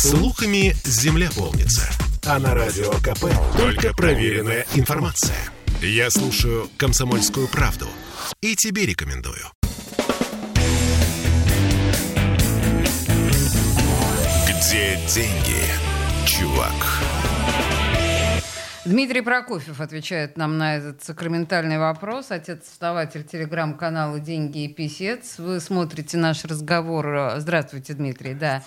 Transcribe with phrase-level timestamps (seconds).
[0.00, 1.86] Слухами земля полнится.
[2.24, 5.36] А на радио КП только проверенная информация.
[5.82, 7.86] Я слушаю «Комсомольскую правду»
[8.40, 9.44] и тебе рекомендую.
[14.48, 15.66] Где деньги,
[16.24, 16.72] чувак?
[18.86, 22.30] Дмитрий Прокофьев отвечает нам на этот сакраментальный вопрос.
[22.30, 25.38] Отец-основатель телеграм-канала «Деньги и писец».
[25.38, 27.34] Вы смотрите наш разговор...
[27.36, 28.62] Здравствуйте, Дмитрий, да.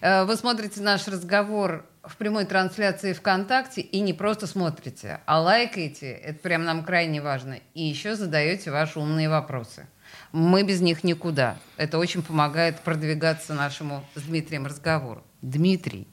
[0.00, 6.12] Э, вы смотрите наш разговор в прямой трансляции ВКонтакте и не просто смотрите, а лайкаете.
[6.12, 7.58] Это прям нам крайне важно.
[7.74, 9.88] И еще задаете ваши умные вопросы.
[10.30, 11.56] Мы без них никуда.
[11.76, 15.24] Это очень помогает продвигаться нашему с Дмитрием разговору.
[15.42, 16.06] Дмитрий,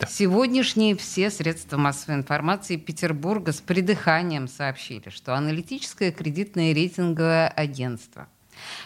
[0.00, 0.06] да.
[0.06, 8.28] Сегодняшние все средства массовой информации Петербурга с придыханием сообщили, что аналитическое кредитное рейтинговое агентство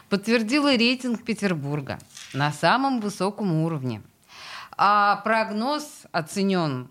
[0.08, 1.98] подтвердило рейтинг Петербурга
[2.32, 4.02] на самом высоком уровне.
[4.76, 6.88] А прогноз оценен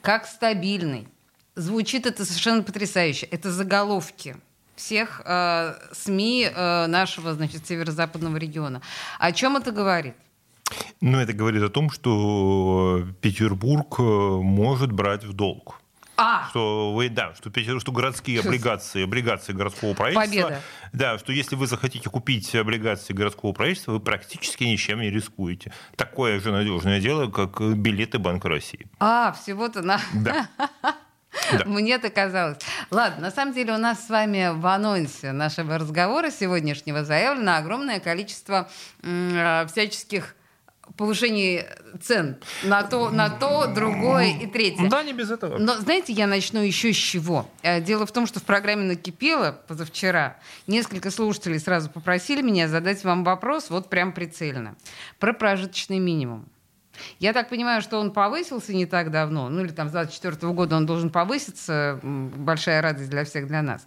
[0.00, 1.08] как стабильный.
[1.54, 3.26] Звучит это совершенно потрясающе.
[3.26, 4.36] Это заголовки
[4.74, 8.82] всех э, СМИ э, нашего, значит, северо-западного региона.
[9.18, 10.14] О чем это говорит?
[11.00, 15.82] Ну, это говорит о том, что Петербург э, может брать в долг.
[16.16, 16.46] А.
[16.50, 20.42] Что вы, да, что, что городские облигации, облигации городского правительства.
[20.42, 20.60] Победа.
[20.92, 25.72] Да, что если вы захотите купить облигации городского правительства, вы практически ничем не рискуете.
[25.96, 28.86] Такое же надежное дело, как билеты Банка России.
[29.00, 30.00] А, всего-то на...
[30.14, 30.48] Да.
[31.50, 31.64] Да.
[31.64, 32.58] Мне-то казалось.
[32.90, 38.00] Ладно, на самом деле у нас с вами в анонсе нашего разговора сегодняшнего заявлено огромное
[38.00, 38.68] количество
[39.02, 40.36] м- всяческих
[41.02, 41.66] повышении
[42.00, 44.88] цен на то, на то, другое и третье.
[44.88, 45.58] Да, не без этого.
[45.58, 47.48] Но знаете, я начну еще с чего.
[47.62, 50.36] Э, дело в том, что в программе «Накипело» позавчера
[50.68, 54.76] несколько слушателей сразу попросили меня задать вам вопрос, вот прям прицельно,
[55.18, 56.48] про прожиточный минимум.
[57.18, 60.76] Я так понимаю, что он повысился не так давно, ну или там с 24 года
[60.76, 63.86] он должен повыситься, большая радость для всех, для нас.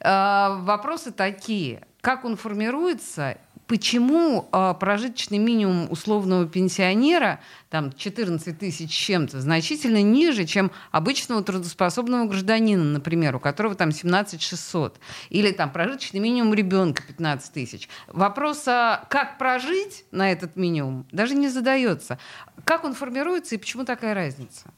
[0.00, 3.38] Э, вопросы такие, как он формируется
[3.70, 7.38] почему э, прожиточный минимум условного пенсионера
[7.68, 14.42] там 14 тысяч чем-то, значительно ниже, чем обычного трудоспособного гражданина, например, у которого там 17
[14.42, 14.98] 600.
[15.28, 17.88] Или там прожиточный минимум ребенка 15 тысяч.
[18.08, 22.18] Вопрос, а как прожить на этот минимум, даже не задается.
[22.64, 24.70] Как он формируется и почему такая разница?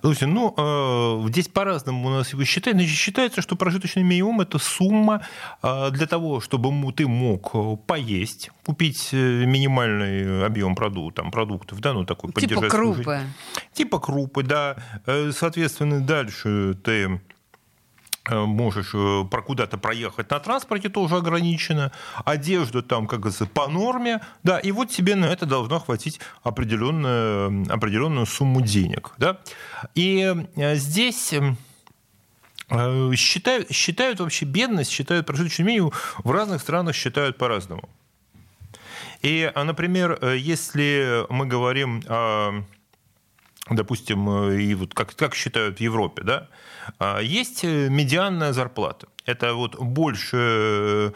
[0.00, 2.78] Слушайте, ну, э, здесь по-разному у нас его считают.
[2.78, 5.22] Значит, считается, что прожиточный минимум– это сумма
[5.62, 11.80] э, для того, чтобы ты мог э, поесть, купить э, минимальный объем продуктов, там, продуктов,
[11.80, 13.20] да, ну, такой типа крупы.
[13.72, 14.76] Типа крупы, да.
[15.06, 17.20] Э, соответственно, дальше ты
[18.30, 21.92] можешь э, про куда-то проехать на транспорте тоже ограничено,
[22.24, 27.66] одежда там, как говорится, по норме, да, и вот тебе на это должно хватить определенную,
[27.72, 29.38] определенную сумму денег, да.
[29.94, 31.34] И здесь
[33.16, 37.88] считают, считают вообще бедность, считают прожиточный минимум в разных странах считают по-разному.
[39.22, 42.62] И, а, например, э, если мы говорим о
[43.70, 46.48] допустим, э, и вот как, как считают в Европе, да,
[46.98, 49.08] а, есть медианная зарплата.
[49.24, 51.14] Это вот больше,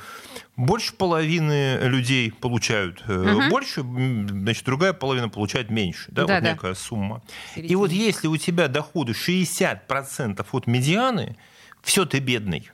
[0.57, 3.51] больше половины людей получают угу.
[3.51, 6.53] больше, значит, другая половина получает меньше, да, да вот да.
[6.53, 7.23] некая сумма.
[7.55, 7.73] Середина.
[7.73, 11.37] И вот если у тебя доходы 60% от медианы,
[11.83, 12.71] все ты бедный.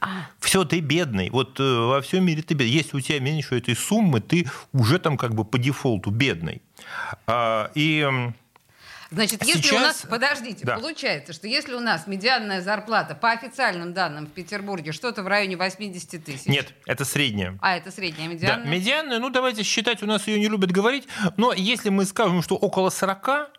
[0.00, 0.26] А.
[0.40, 1.30] Все, ты бедный.
[1.30, 2.74] Вот э, во всем мире ты бедный.
[2.74, 6.60] Если у тебя меньше этой суммы, ты уже там как бы по дефолту бедный.
[7.28, 8.32] А, и
[9.12, 9.72] Значит, если Сейчас...
[9.72, 10.76] у нас, подождите, да.
[10.76, 15.56] получается, что если у нас медианная зарплата по официальным данным в Петербурге что-то в районе
[15.56, 16.46] 80 тысяч.
[16.46, 17.58] Нет, это средняя.
[17.60, 18.64] А, это средняя медианная?
[18.64, 21.06] Да, медианная, ну давайте считать, у нас ее не любят говорить,
[21.36, 23.50] но если мы скажем, что около 40,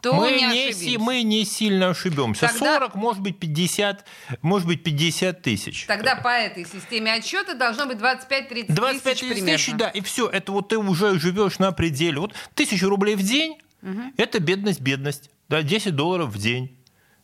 [0.00, 2.48] то мы не, не мы не сильно ошибемся.
[2.48, 2.78] Тогда...
[2.78, 4.04] 40, может быть, 50,
[4.40, 5.84] может быть, 50 тысяч.
[5.86, 10.52] Тогда по этой системе отсчета должно быть 25-30 25 тысяч тысяч, да, и все, это
[10.52, 12.20] вот ты уже живешь на пределе.
[12.20, 14.00] Вот тысячу рублей в день, угу.
[14.16, 15.30] это бедность, бедность.
[15.48, 16.76] Да, 10 долларов в день.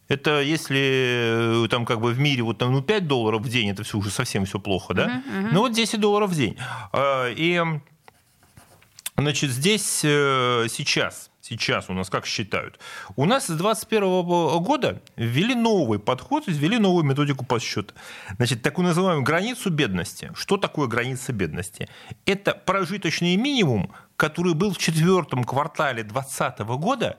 [0.09, 3.71] Это если э, там как бы в мире вот там ну 5 долларов в день,
[3.71, 5.07] это все уже совсем все плохо, да?
[5.07, 5.49] Uh-huh, uh-huh.
[5.53, 6.57] Ну вот 10 долларов в день.
[6.93, 7.61] А, и
[9.17, 12.79] значит здесь э, сейчас сейчас у нас как считают?
[13.17, 17.95] У нас с 2021 года ввели новый подход, ввели новую методику подсчета.
[18.37, 20.31] Значит, такую называемую границу бедности.
[20.35, 21.89] Что такое граница бедности?
[22.25, 23.93] Это прожиточный минимум,
[24.23, 27.19] который был в четвертом квартале 2020 года,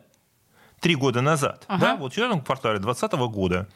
[0.79, 1.81] три года назад, ага.
[1.81, 3.67] да, вот в четвертом квартале 2020 года,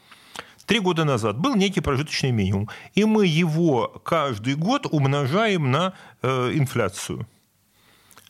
[0.66, 6.52] три года назад был некий прожиточный минимум, и мы его каждый год умножаем на э,
[6.54, 7.28] инфляцию.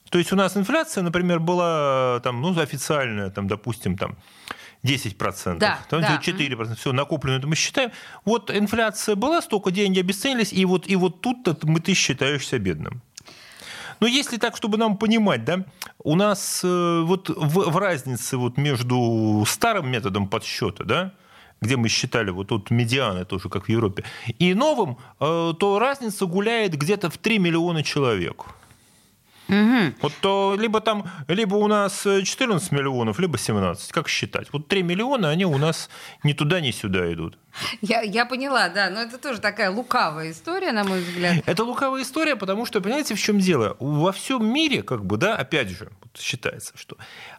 [0.10, 4.18] То есть у нас инфляция, например, была там, ну, официальная, там, допустим, там,
[4.84, 6.20] 10%, да, там да.
[6.20, 7.92] 4%, все, накоплено это мы считаем.
[8.26, 13.04] Вот инфляция была, столько деньги обесценились, и вот, и вот тут мы, ты считаешься бедным.
[14.00, 15.66] Но если так, чтобы нам понимать, да,
[16.04, 21.12] у нас э, вот в, в разнице вот между старым методом подсчета, да,
[21.62, 24.04] где мы считали вот тут медианы тоже, как в Европе,
[24.40, 28.46] и новым, э, то разница гуляет где-то в 3 миллиона человек.
[29.50, 29.94] Угу.
[30.02, 33.92] Вот то либо там, либо у нас 14 миллионов, либо 17.
[33.92, 34.48] Как считать?
[34.52, 35.90] Вот 3 миллиона, они у нас
[36.24, 37.38] ни туда, ни сюда идут.
[37.82, 41.44] Я, я поняла, да, но это тоже такая лукавая история, на мой взгляд.
[41.46, 43.76] Это лукавая история, потому что, понимаете, в чем дело?
[43.80, 46.98] Во всем мире, как бы, да, опять же, считается, что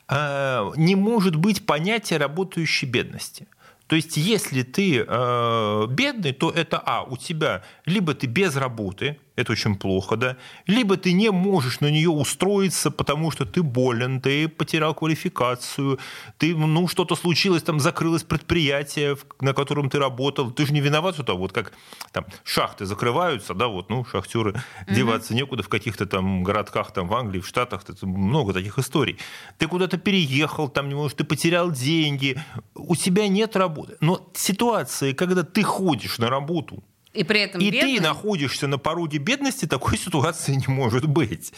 [0.08, 3.46] э, не может быть понятия работающей бедности.
[3.86, 9.18] То есть, если ты э, бедный, то это, а, у тебя либо ты без работы,
[9.38, 10.36] это очень плохо, да,
[10.66, 15.98] либо ты не можешь на нее устроиться, потому что ты болен, ты потерял квалификацию,
[16.38, 21.14] ты, ну, что-то случилось, там закрылось предприятие, на котором ты работал, ты же не виноват,
[21.14, 21.72] что вот как
[22.12, 24.94] там шахты закрываются, да, вот, ну, шахтеры mm-hmm.
[24.94, 29.18] деваться некуда в каких-то там городках, там в Англии, в Штатах, много таких историй.
[29.58, 32.42] Ты куда-то переехал, там, не можешь, ты потерял деньги,
[32.74, 33.96] у тебя нет работы.
[34.00, 36.82] Но ситуация, когда ты ходишь на работу,
[37.12, 37.96] и при этом И бедный?
[37.96, 41.52] ты находишься на пороге бедности, такой ситуации не может быть.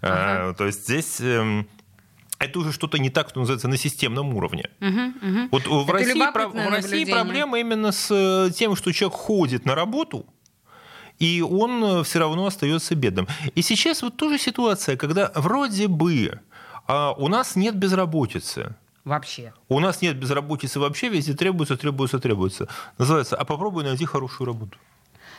[0.00, 0.50] Ага.
[0.50, 1.68] А, то есть здесь эм,
[2.38, 4.70] это уже что-то не так, что называется, на системном уровне.
[4.80, 5.48] Угу, угу.
[5.52, 9.74] Вот в это России, в России проблема именно с э, тем, что человек ходит на
[9.74, 10.26] работу,
[11.18, 13.28] и он э, все равно остается бедным.
[13.54, 16.40] И сейчас вот тоже ситуация, когда вроде бы
[16.86, 18.74] а у нас нет безработицы.
[19.04, 19.52] Вообще.
[19.68, 22.68] У нас нет безработицы вообще, везде требуется, требуется, требуется.
[22.96, 24.78] Называется, а попробуй найти хорошую работу.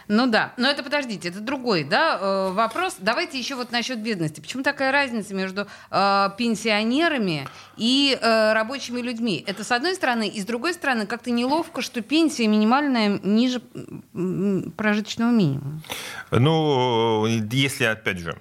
[0.08, 2.98] Ну да, но это подождите, это другой, да, э, вопрос.
[3.00, 4.40] Давайте еще вот насчет бедности.
[4.40, 9.44] Почему такая разница между э, пенсионерами и э, рабочими людьми?
[9.48, 13.62] Это с одной стороны, и с другой стороны, как-то неловко, что пенсия минимальная ниже
[14.78, 15.82] прожиточного минимума.
[16.30, 18.38] Ну, если опять же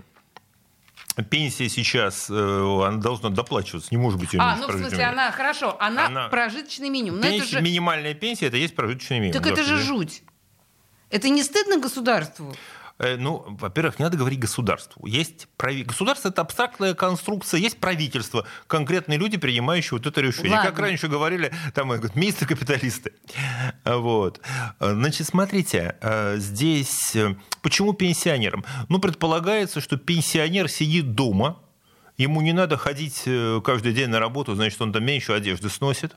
[1.23, 5.31] пенсия сейчас э, она должна доплачиваться, не может быть ее А, ну в смысле, она,
[5.31, 7.21] хорошо, она, она прожиточный минимум.
[7.21, 7.63] Но пенсия, это же...
[7.63, 9.43] Минимальная пенсия, это есть прожиточный минимум.
[9.43, 10.23] Так это же жуть.
[11.11, 12.55] Это не стыдно государству?
[12.99, 15.07] Э, ну, во-первых, не надо говорить государству.
[15.07, 15.83] Есть прави...
[15.83, 20.53] Государство– это абстрактная конструкция, есть правительство, конкретные люди, принимающие вот это решение.
[20.53, 20.71] Ладно.
[20.71, 23.13] Как раньше говорили, там, министры-капиталисты.
[23.85, 24.41] Вот.
[24.81, 28.65] Значит, смотрите, э, здесь э, почему пенсионерам?
[28.89, 31.59] Ну, предполагается, что пенсионер сидит дома,
[32.17, 33.25] ему не надо ходить
[33.65, 36.17] каждый день на работу, значит, он там меньше одежды сносит.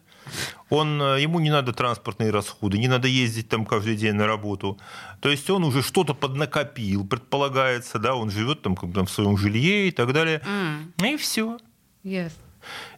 [0.70, 4.78] Он, э, ему не надо транспортные расходы, не надо ездить там каждый день на работу.
[5.22, 9.88] То есть он уже что-то поднакопил, предполагается, да, он живет там, там в своем жилье
[9.88, 10.42] и так далее.
[10.46, 11.14] Mm.
[11.14, 11.58] И все.
[12.04, 12.34] Yes.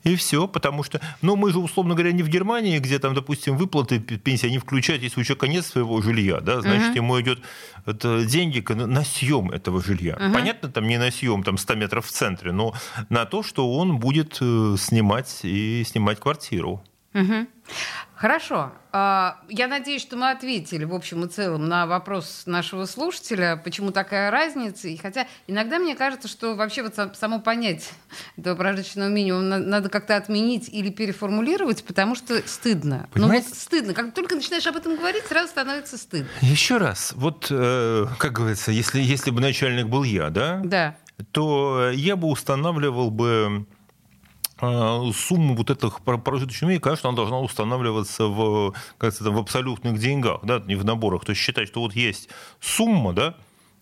[0.04, 3.57] И все, потому что, ну, мы же, условно говоря, не в Германии, где там, допустим,
[3.57, 6.98] выплаты пенсии, они включают, если у человека нет своего жилья, да, значит, uh-huh.
[6.98, 7.39] ему идет
[7.86, 10.16] это, деньги на съем этого жилья.
[10.16, 10.33] Uh-huh.
[10.33, 12.74] Понятно, там не на съем, там 100 метров в центре, но
[13.10, 16.83] на то, что он будет э, снимать и снимать квартиру.
[17.13, 17.47] Угу.
[18.15, 18.73] Хорошо.
[18.91, 23.91] А, я надеюсь, что мы ответили в общем и целом на вопрос нашего слушателя, почему
[23.91, 24.89] такая разница.
[24.89, 27.89] И хотя иногда мне кажется, что вообще вот само понять
[28.35, 33.07] этого прожиточного минимума надо как-то отменить или переформулировать, потому что стыдно.
[33.13, 33.45] Понимаете?
[33.48, 33.93] Ну вот стыдно.
[33.93, 36.29] Как только начинаешь об этом говорить, сразу становится стыдно.
[36.41, 37.13] Еще раз.
[37.15, 40.60] Вот, э, как говорится, если, если бы начальник был я, да?
[40.65, 40.98] Да.
[41.31, 43.65] То я бы устанавливал бы
[44.60, 50.42] сумма вот этих прожиточных минимумов, конечно, она должна устанавливаться в, как это, в абсолютных деньгах,
[50.44, 51.25] да, не в наборах.
[51.25, 53.36] То есть считать, что вот есть сумма, да,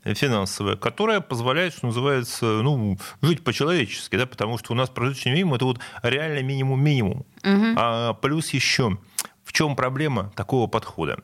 [0.03, 5.55] финансовая, которая позволяет, что называется, ну, жить по-человечески, да, потому что у нас прожиточный минимум
[5.55, 7.25] это вот реально минимум-минимум.
[7.43, 7.75] Угу.
[7.75, 8.97] А плюс еще
[9.47, 11.19] в чем проблема такого подхода?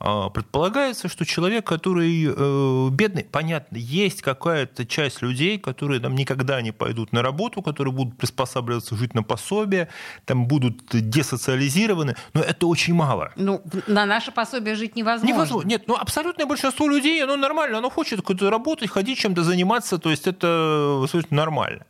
[0.00, 6.60] А, предполагается, что человек, который э, бедный, понятно, есть какая-то часть людей, которые там никогда
[6.60, 9.88] не пойдут на работу, которые будут приспосабливаться жить на пособие,
[10.24, 13.30] там будут десоциализированы, но это очень мало.
[13.36, 15.32] Ну, на наше пособие жить невозможно.
[15.32, 15.68] Невозможно.
[15.68, 20.26] Нет, ну абсолютное большинство людей, оно нормально, оно хочет работать, ходить, чем-то заниматься, то есть
[20.26, 21.86] это нормально.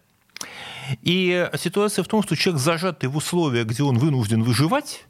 [1.02, 5.06] И ситуация в том, что человек зажатый в условиях, где он вынужден выживать,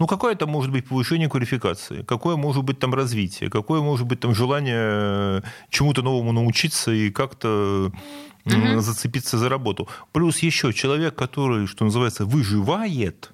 [0.00, 2.02] ну, какое это может быть повышение квалификации?
[2.02, 3.50] Какое может быть там развитие?
[3.50, 7.92] Какое может быть там желание чему-то новому научиться и как-то
[8.46, 8.80] угу.
[8.80, 9.88] зацепиться за работу?
[10.12, 13.30] Плюс еще человек, который, что называется, выживает,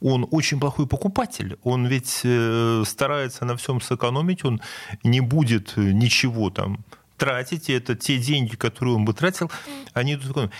[0.00, 1.58] он очень плохой покупатель.
[1.64, 4.60] Он ведь э, старается на всем сэкономить, он
[5.02, 6.78] не будет ничего там
[7.16, 9.50] тратить, и это те деньги, которые он бы тратил,
[9.94, 10.52] они идут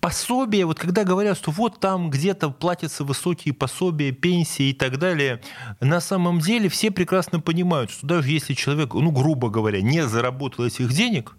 [0.00, 5.40] пособия, вот когда говорят, что вот там где-то платятся высокие пособия, пенсии и так далее,
[5.80, 10.64] на самом деле все прекрасно понимают, что даже если человек, ну, грубо говоря, не заработал
[10.64, 11.36] этих денег,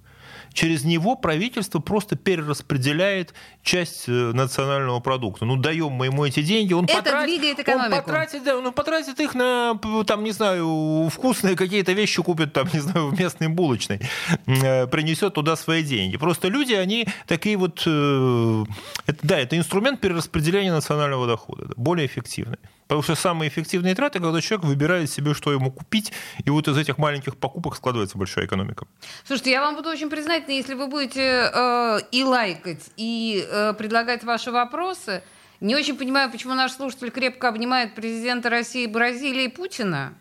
[0.54, 5.46] через него правительство просто перераспределяет часть э, национального продукта.
[5.46, 7.96] Ну, даем мы ему эти деньги, он, Это потратит, двигает экономику.
[7.96, 12.68] он потратит, да, он потратит их на, там, не знаю, вкусные какие-то вещи купит, там,
[12.74, 14.02] не знаю, в местной булочной,
[14.46, 16.18] э, принесет туда свои деньги.
[16.18, 18.64] Просто люди, они такие вот, э,
[19.08, 22.58] это, да, это инструмент перераспределения национального дохода, более эффективный.
[22.92, 26.12] Потому что самые эффективные траты, когда человек выбирает себе, что ему купить,
[26.44, 28.86] и вот из этих маленьких покупок складывается большая экономика.
[29.26, 34.26] Слушайте, я вам буду очень признательна, если вы будете э, и лайкать, и э, предлагать
[34.26, 35.24] ваши вопросы.
[35.62, 40.14] Не очень понимаю, почему наш слушатель крепко обнимает президента России, Бразилии Путина.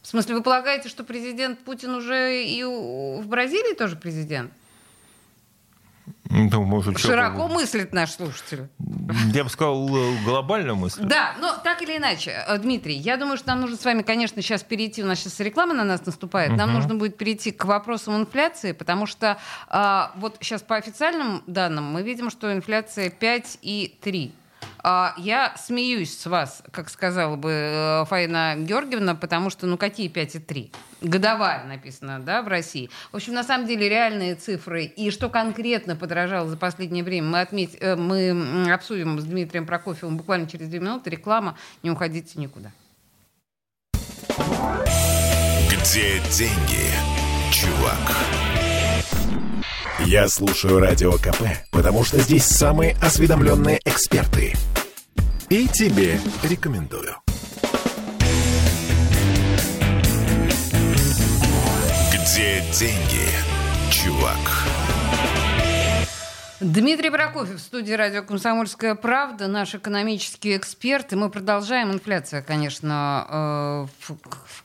[0.00, 4.50] В смысле, вы полагаете, что президент Путин уже и в Бразилии тоже президент?
[6.30, 8.68] Ну, может, Широко что мыслит наш слушатель.
[9.34, 9.88] Я бы сказал,
[10.24, 11.08] глобально мыслит.
[11.08, 14.40] Да, но так или иначе, э, Дмитрий, я думаю, что нам нужно с вами, конечно,
[14.40, 18.16] сейчас перейти, у нас сейчас реклама на нас наступает, нам нужно будет перейти к вопросам
[18.16, 24.30] инфляции, потому что а, вот сейчас по официальным данным мы видим, что инфляция 5,3.
[24.32, 24.39] А,
[24.82, 30.72] я смеюсь с вас, как сказала бы э, Фаина Георгиевна, потому что, ну, какие 5,3?
[31.02, 32.90] Годовая написано, да, в России.
[33.12, 37.40] В общем, на самом деле, реальные цифры и что конкретно подорожало за последнее время, мы,
[37.40, 41.10] отметь, э, мы обсудим с Дмитрием Прокофьевым буквально через две минуты.
[41.10, 42.72] Реклама, не уходите никуда.
[45.68, 46.90] Где деньги,
[47.52, 48.59] чувак?
[50.10, 54.54] Я слушаю Радио КП, потому что здесь самые осведомленные эксперты.
[55.48, 57.14] И тебе рекомендую.
[62.12, 63.28] Где деньги,
[63.92, 64.60] чувак?
[66.60, 71.10] Дмитрий Прокофьев студии радио «Комсомольская правда», наш экономический эксперт.
[71.14, 71.90] И мы продолжаем.
[71.90, 74.14] Инфляция, конечно, э,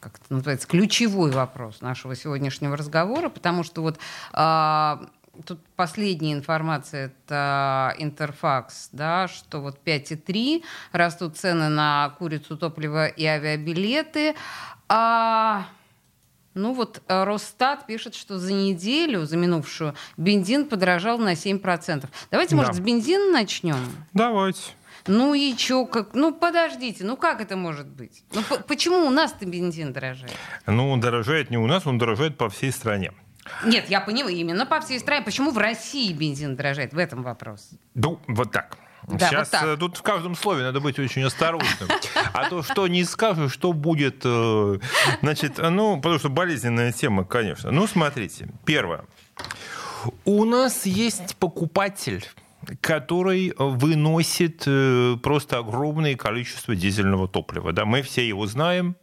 [0.02, 3.98] как это называется, ключевой вопрос нашего сегодняшнего разговора, потому что вот
[4.34, 4.98] э,
[5.46, 13.26] тут последняя информация, это Интерфакс, да, что вот 5,3 растут цены на курицу, топливо и
[13.26, 14.36] авиабилеты.
[14.88, 15.68] А,
[16.54, 22.08] ну вот Росстат пишет, что за неделю, за минувшую, бензин подорожал на 7%.
[22.32, 22.58] Давайте, да.
[22.58, 23.78] может, с бензина начнем?
[24.14, 24.62] Давайте.
[25.08, 28.24] Ну и чё, как, ну подождите, ну как это может быть?
[28.34, 30.34] Ну почему у нас-то бензин дорожает?
[30.66, 33.12] Ну он дорожает не у нас, он дорожает по всей стране.
[33.64, 35.24] Нет, я понимаю, именно по всей стране.
[35.24, 36.94] Почему в России бензин дорожает?
[36.94, 37.70] В этом вопрос.
[37.94, 38.78] Ну, вот так.
[39.08, 39.64] Да, Сейчас вот так.
[39.66, 41.90] Э, тут в каждом слове надо быть очень осторожным.
[42.34, 44.22] А то, что не скажу, что будет...
[44.24, 44.80] Э,
[45.22, 47.72] значит, ну, потому что болезненная тема, конечно.
[47.72, 48.50] Ну, смотрите.
[48.66, 49.06] Первое.
[50.24, 52.26] У нас есть покупатель,
[52.82, 57.74] который выносит э, просто огромное количество дизельного топлива.
[57.74, 58.96] Да, мы все его знаем.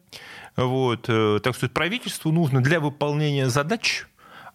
[0.56, 1.02] Вот.
[1.42, 4.06] Так что правительству нужно для выполнения задач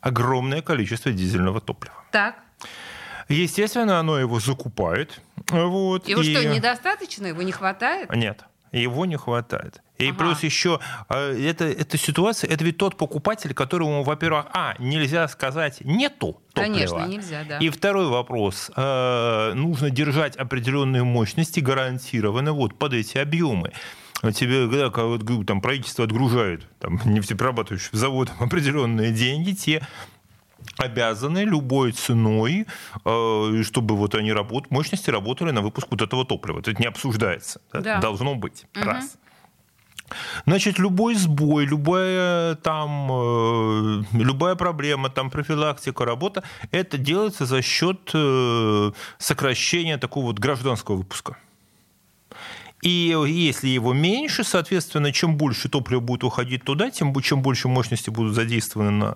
[0.02, 1.96] огромное количество дизельного топлива.
[2.12, 2.36] Так.
[3.30, 5.22] Естественно, оно его закупает.
[5.50, 6.34] Вот, его и...
[6.34, 7.28] что, недостаточно?
[7.28, 8.14] Его не хватает?
[8.16, 9.82] Нет, его не хватает.
[9.98, 10.18] И ага.
[10.18, 15.80] плюс еще э, это, эта ситуация, это ведь тот покупатель, которому, во-первых, а, нельзя сказать
[15.82, 16.74] нету топлива.
[16.74, 17.58] Конечно, нельзя, да.
[17.58, 18.72] И второй вопрос.
[18.76, 23.74] Э, нужно держать определенные мощности гарантированно вот под эти объемы
[24.34, 29.88] тебе, когда там, правительство отгружает там, нефтеперерабатывающим заводам определенные деньги, те
[30.78, 32.68] обязаны любой ценой,
[33.06, 36.60] э, чтобы вот они работ, мощности работали на выпуск вот этого топлива.
[36.60, 37.62] Это не обсуждается.
[37.72, 38.00] Да.
[38.00, 38.66] Должно быть.
[38.76, 38.86] Угу.
[38.86, 39.18] Раз.
[40.46, 48.12] Значит, любой сбой, любая, там, э, любая проблема, там, профилактика, работа, это делается за счет
[48.14, 51.38] э, сокращения такого вот гражданского выпуска.
[52.82, 58.10] И если его меньше, соответственно, чем больше топлива будет уходить туда, тем чем больше мощности
[58.12, 59.16] будут задействованы на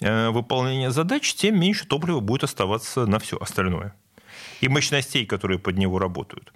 [0.00, 3.94] э, выполнение задач, тем меньше топлива будет оставаться на все остальное.
[4.60, 6.52] И мощностей, которые под него работают.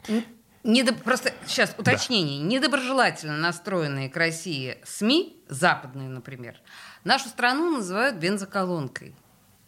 [0.65, 1.03] Недоб...
[1.03, 2.41] Просто сейчас уточнение.
[2.41, 2.47] Да.
[2.47, 6.57] Недоброжелательно настроенные к России СМИ, западные, например,
[7.05, 9.15] нашу страну называют бензоколонкой.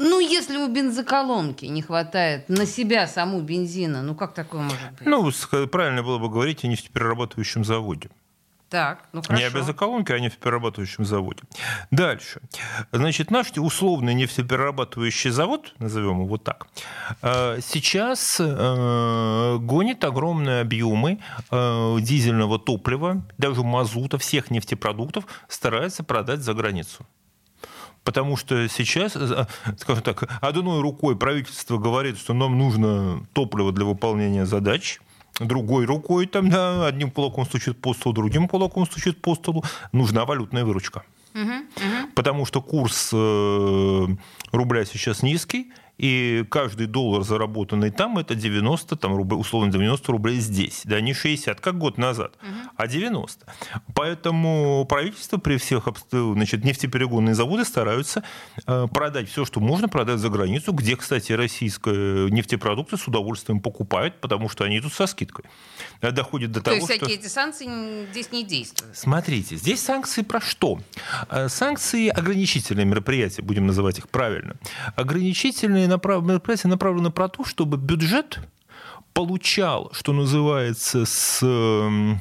[0.02, 5.06] Ну, если у бензоколонки не хватает на себя саму бензина, ну как такое может быть?
[5.06, 5.30] Ну,
[5.68, 8.10] правильно было бы говорить о нефтеперерабатывающем заводе.
[8.68, 9.40] Так, ну хорошо.
[9.40, 11.42] Не о бензоколонке, а о нефтеперерабатывающем заводе.
[11.90, 12.40] Дальше.
[12.90, 16.66] Значит, наш условный нефтеперерабатывающий завод, назовем его вот так,
[17.20, 26.40] э, сейчас э, гонит огромные объемы э, дизельного топлива, даже мазута, всех нефтепродуктов, старается продать
[26.40, 27.06] за границу.
[28.04, 29.46] Потому что сейчас, э,
[29.78, 35.00] скажем так, одной рукой правительство говорит, что нам нужно топливо для выполнения задач,
[35.38, 40.24] другой рукой, там, да, одним кулаком стучит по столу, другим кулаком стучит по столу, нужна
[40.24, 41.04] валютная выручка.
[41.34, 42.10] Угу, угу.
[42.14, 44.06] Потому что курс э,
[44.52, 50.40] рубля сейчас низкий, и каждый доллар, заработанный там, это 90, там, рубль, условно 90 рублей
[50.40, 52.70] здесь, да, не 60, как год назад, угу.
[52.76, 53.46] а 90.
[53.94, 58.24] Поэтому правительство при всех значит, нефтеперегонные заводы стараются
[58.66, 64.20] э, продать все, что можно продать за границу, где, кстати, российские нефтепродукты с удовольствием покупают,
[64.20, 65.44] потому что они тут со скидкой.
[66.00, 66.96] Доходит до То того, есть что...
[66.96, 68.96] всякие эти санкции здесь не действуют?
[68.96, 70.80] Смотрите, здесь санкции про что?
[71.30, 74.56] Э, санкции ограничительные мероприятия, будем называть их правильно.
[74.96, 78.38] Ограничительные мероприятия направлены про то, чтобы бюджет
[79.12, 82.20] получал, что называется, с эм,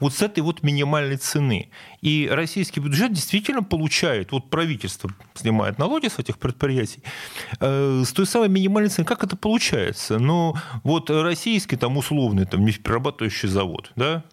[0.00, 1.70] вот с этой вот минимальной цены.
[2.00, 7.02] И российский бюджет действительно получает, вот правительство снимает налоги с этих предприятий,
[7.60, 9.04] э, с той самой минимальной цены.
[9.06, 10.18] Как это получается?
[10.18, 14.24] Ну, вот российский там условный там, нефтеперерабатывающий завод, да,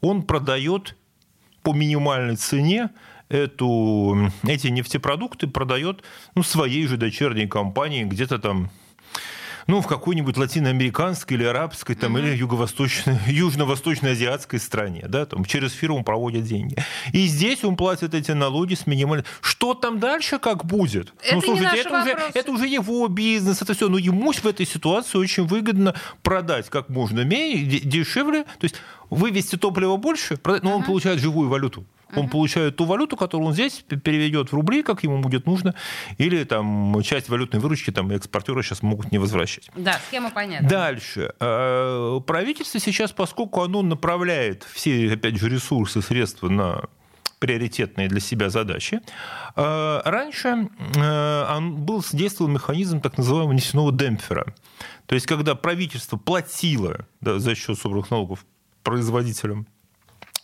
[0.00, 0.96] он продает
[1.62, 2.90] по минимальной цене
[3.32, 8.70] эту, эти нефтепродукты продает ну, своей же дочерней компании где-то там
[9.68, 12.20] ну, в какой-нибудь латиноамериканской или арабской, там, mm-hmm.
[12.20, 16.76] или юго-восточной, южно-восточной азиатской стране, да, там, через фирму проводят деньги.
[17.12, 19.24] И здесь он платит эти налоги с минимальной...
[19.40, 21.14] Что там дальше как будет?
[21.22, 23.88] Это ну, слушайте, это уже, это уже его бизнес, это все.
[23.88, 28.74] Но ему в этой ситуации очень выгодно продать как можно менее, дешевле, то есть
[29.10, 30.74] вывести топливо больше, продать, но mm-hmm.
[30.74, 31.86] он получает живую валюту.
[32.16, 35.74] Он получает ту валюту, которую он здесь переведет в рубли, как ему будет нужно,
[36.18, 39.70] или там часть валютной выручки там экспортеры сейчас могут не возвращать.
[39.76, 40.68] Да, схема понятна.
[40.68, 41.32] Дальше.
[41.40, 46.82] Э, правительство сейчас, поскольку оно направляет все, опять же, ресурсы, средства на
[47.42, 49.00] приоритетные для себя задачи.
[49.56, 54.54] Э, раньше э, был действовал механизм так называемого нефтяного демпфера.
[55.06, 58.46] То есть, когда правительство платило да, за счет собранных налогов
[58.84, 59.66] производителям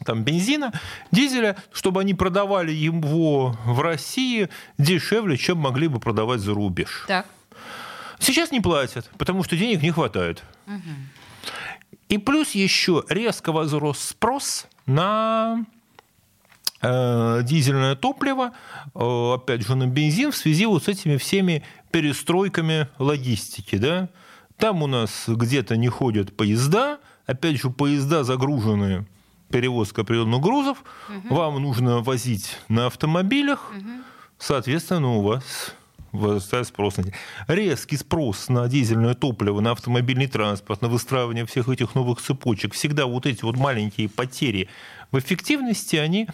[0.05, 0.73] там, бензина,
[1.11, 7.05] дизеля, чтобы они продавали его в России дешевле, чем могли бы продавать за рубеж.
[7.09, 7.27] Так.
[8.19, 10.43] Сейчас не платят, потому что денег не хватает.
[10.67, 10.83] Угу.
[12.09, 15.65] И плюс еще резко возрос спрос на
[16.81, 18.53] э, дизельное топливо,
[18.95, 23.77] э, опять же, на бензин в связи вот с этими всеми перестройками логистики.
[23.77, 24.09] Да?
[24.57, 29.07] Там у нас где-то не ходят поезда, опять же, поезда загруженные
[29.51, 31.35] перевозка определенных грузов, угу.
[31.35, 33.89] вам нужно возить на автомобилях, угу.
[34.39, 35.75] соответственно, у вас
[36.13, 37.05] возрастает спрос на
[37.49, 42.75] Резкий спрос на дизельное топливо, на автомобильный транспорт, на выстраивание всех этих новых цепочек.
[42.75, 44.69] Всегда вот эти вот маленькие потери
[45.13, 46.29] в эффективности, они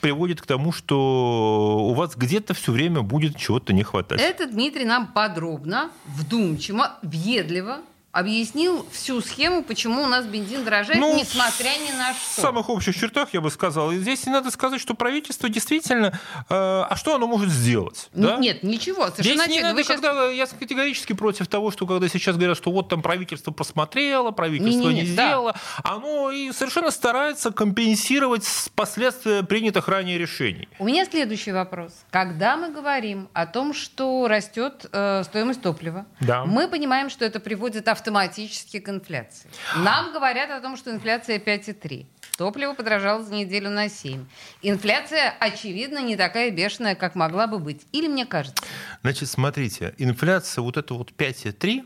[0.00, 4.20] приводит к тому, что у вас где-то все время будет чего-то не хватать.
[4.20, 7.78] Это Дмитрий нам подробно, вдумчиво, въедливо
[8.10, 12.40] объяснил всю схему, почему у нас бензин дорожает, ну, несмотря ни на что.
[12.40, 13.92] В самых общих чертах я бы сказал.
[13.92, 16.18] И здесь надо сказать, что правительство действительно...
[16.48, 18.08] Э, а что оно может сделать?
[18.12, 18.36] Да?
[18.36, 19.08] Нет, ничего.
[19.08, 20.00] Совершенно здесь не надо, сейчас...
[20.00, 24.88] когда, я категорически против того, что когда сейчас говорят, что вот там правительство просмотрело, правительство
[24.88, 25.90] не, не, не, не сделало, да.
[25.90, 30.68] оно и совершенно старается компенсировать последствия принятых ранее решений.
[30.78, 31.92] У меня следующий вопрос.
[32.10, 36.44] Когда мы говорим о том, что растет э, стоимость топлива, да.
[36.46, 39.50] мы понимаем, что это приводит автоматически к инфляции.
[39.76, 42.06] Нам говорят о том, что инфляция 5,3.
[42.36, 44.24] Топливо подорожало за неделю на 7.
[44.62, 47.86] Инфляция, очевидно, не такая бешеная, как могла бы быть.
[47.92, 48.62] Или мне кажется?
[49.02, 51.84] Значит, смотрите, инфляция вот это вот 5,3,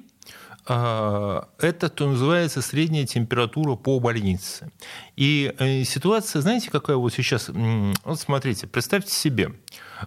[0.66, 4.70] а, это то называется средняя температура по больнице.
[5.16, 7.48] И э, ситуация, знаете, какая вот сейчас?
[7.48, 9.55] Вот смотрите, представьте себе,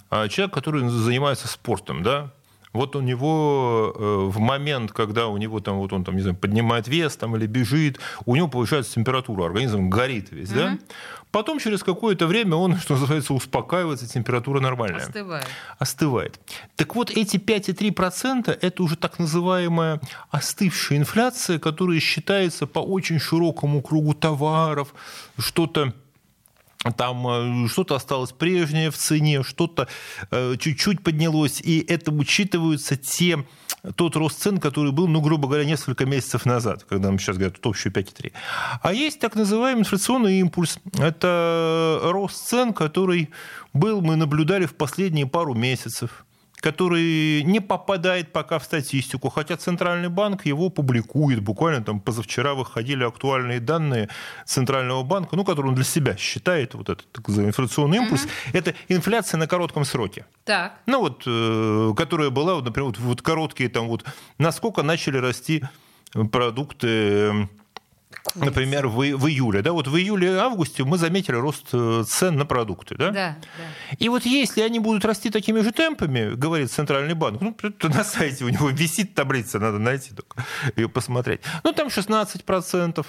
[0.10, 2.32] а, человек, который занимается спортом, да,
[2.76, 6.36] вот у него э, в момент, когда у него там, вот он там, не знаю,
[6.36, 10.56] поднимает вес там, или бежит, у него повышается температура, организм горит весь, mm-hmm.
[10.56, 10.78] да?
[11.32, 15.02] Потом через какое-то время он, что называется, успокаивается, температура нормальная.
[15.02, 15.48] Остывает.
[15.80, 16.40] Остывает.
[16.76, 23.82] Так вот, эти 5,3% это уже так называемая остывшая инфляция, которая считается по очень широкому
[23.82, 24.94] кругу товаров,
[25.38, 25.94] что-то
[26.92, 29.88] там э, что-то осталось прежнее в цене, что-то
[30.32, 33.46] э, чуть-чуть поднялось, и это учитываются те,
[33.96, 37.58] тот рост цен, который был, ну, грубо говоря, несколько месяцев назад, когда мы сейчас говорят,
[37.64, 38.32] общую 5,3.
[38.82, 40.80] А есть так называемый инфляционный импульс.
[40.98, 43.30] Это рост цен, который
[43.74, 46.26] был, мы наблюдали в последние пару месяцев
[46.66, 51.40] который не попадает пока в статистику, хотя Центральный банк его публикует.
[51.40, 54.10] Буквально там позавчера выходили актуальные данные
[54.48, 58.32] Центрального банка, ну, который он для себя считает, вот этот так называемый инфляционный импульс, угу.
[58.54, 60.26] это инфляция на коротком сроке.
[60.44, 60.80] Так.
[60.88, 64.04] Ну, вот, э, которая была, вот, например, вот, вот короткие там вот,
[64.40, 65.64] насколько начали расти
[66.32, 67.48] продукты
[68.36, 69.62] Например, в, в июле.
[69.62, 72.96] Да, вот в июле-августе мы заметили рост э, цен на продукты.
[72.96, 73.12] Да?
[73.12, 73.96] Да, да.
[73.98, 78.46] И вот если они будут расти такими же темпами, говорит Центральный банк, ну, на сайте
[78.46, 81.42] у него висит таблица, надо найти только ее посмотреть.
[81.64, 83.06] Ну, там 16%,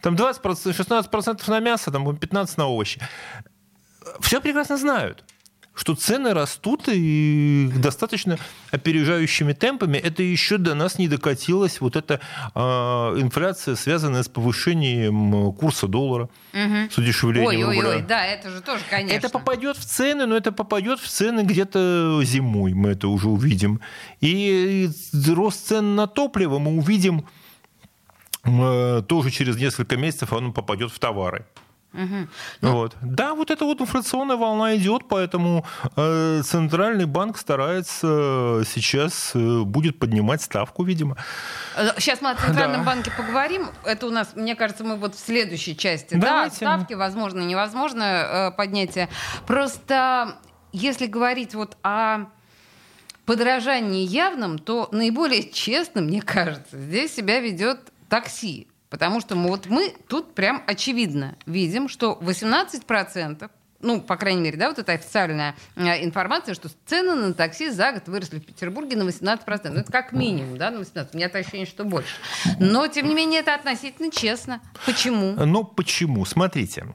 [0.00, 3.00] там 20%, 16% на мясо, там 15% на овощи.
[4.20, 5.24] Все прекрасно знают
[5.74, 8.38] что цены растут и достаточно
[8.70, 9.96] опережающими темпами.
[9.96, 12.20] Это еще до нас не докатилась вот эта
[12.54, 16.90] э, инфляция, связанная с повышением курса доллара, угу.
[16.90, 17.88] с удешевлением ой, рубля.
[17.90, 19.16] Ой, ой, да, это же тоже, конечно.
[19.16, 23.80] Это попадет в цены, но это попадет в цены где-то зимой, мы это уже увидим.
[24.20, 24.90] И
[25.28, 27.26] рост цен на топливо мы увидим
[28.44, 31.46] э, тоже через несколько месяцев, оно попадет в товары.
[31.94, 32.28] Угу.
[32.62, 32.96] Ну, вот.
[33.02, 39.98] Да, вот эта вот инфляционная волна идет, поэтому э, центральный банк старается сейчас э, будет
[39.98, 41.16] поднимать ставку, видимо.
[41.98, 42.86] Сейчас мы о центральном да.
[42.86, 43.68] банке поговорим.
[43.84, 46.14] Это у нас, мне кажется, мы вот в следующей части.
[46.14, 46.56] Давайте.
[46.60, 49.08] Да, ставки, возможно, невозможно э, поднятие.
[49.46, 50.36] Просто
[50.72, 52.26] если говорить вот о
[53.26, 58.68] подражании явном, то наиболее честно, мне кажется, здесь себя ведет такси.
[58.92, 63.50] Потому что мы, вот мы тут прям очевидно видим, что 18%
[63.80, 67.90] ну, по крайней мере, да, вот это официальная э, информация, что цены на такси за
[67.90, 69.70] год выросли в Петербурге на 18%.
[69.70, 71.08] Ну, это как минимум, да, на 18%.
[71.12, 72.14] У меня ощущение, что больше.
[72.60, 74.60] Но, тем не менее, это относительно честно.
[74.86, 75.32] Почему?
[75.32, 76.24] Ну, почему?
[76.24, 76.86] Смотрите.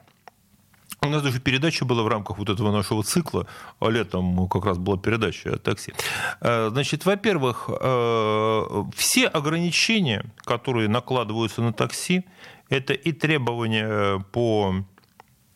[1.00, 3.46] У нас даже передача была в рамках вот этого нашего цикла.
[3.80, 5.92] А летом как раз была передача о такси.
[6.40, 12.24] Э, значит, во-первых, э, все ограничения, которые накладываются на такси,
[12.68, 14.74] это и требования по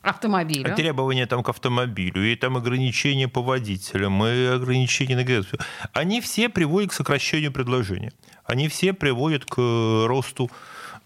[0.03, 0.75] автомобилю.
[0.75, 5.59] Требования там к автомобилю, и там ограничения по водителям, и ограничения на границу.
[5.93, 8.13] Они все приводят к сокращению предложения.
[8.45, 10.55] Они все приводят к росту Э,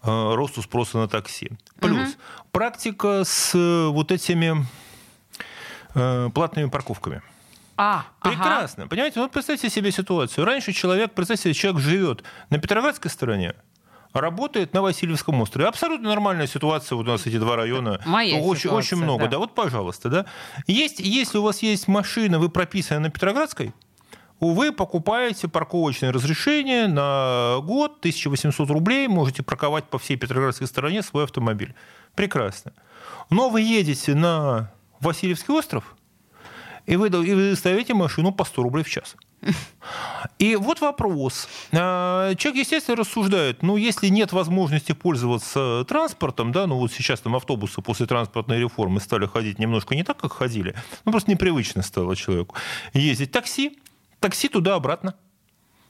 [0.07, 1.51] росту спроса на такси.
[1.79, 2.17] Плюс угу.
[2.51, 4.65] практика с э, вот этими
[5.95, 7.21] э, платными парковками.
[7.77, 8.83] А, Прекрасно.
[8.83, 8.89] Ага.
[8.89, 10.45] Понимаете, ну представьте себе ситуацию.
[10.45, 13.53] Раньше человек, представьте себе, человек живет на Петроградской стороне,
[14.13, 15.67] работает на Васильевском острове.
[15.67, 16.95] Абсолютно нормальная ситуация.
[16.95, 18.01] Вот у нас эти два района.
[18.05, 19.25] Моя очень, ситуация, очень много.
[19.25, 19.31] Да.
[19.31, 20.25] да, вот, пожалуйста, да.
[20.65, 23.73] Есть, если у вас есть машина, вы прописаны на Петроградской,
[24.39, 31.23] вы покупаете парковочное разрешение на год, 1800 рублей, можете парковать по всей Петроградской стороне свой
[31.23, 31.73] автомобиль.
[32.15, 32.73] Прекрасно.
[33.29, 35.95] Но вы едете на Васильевский остров,
[36.85, 39.15] и вы, и вы ставите машину по 100 рублей в час.
[40.39, 41.47] И вот вопрос.
[41.71, 47.35] А, человек, естественно, рассуждает, ну, если нет возможности пользоваться транспортом, да, ну, вот сейчас там
[47.35, 52.15] автобусы после транспортной реформы стали ходить немножко не так, как ходили, ну, просто непривычно стало
[52.15, 52.55] человеку
[52.93, 53.77] ездить такси,
[54.19, 55.15] такси туда-обратно.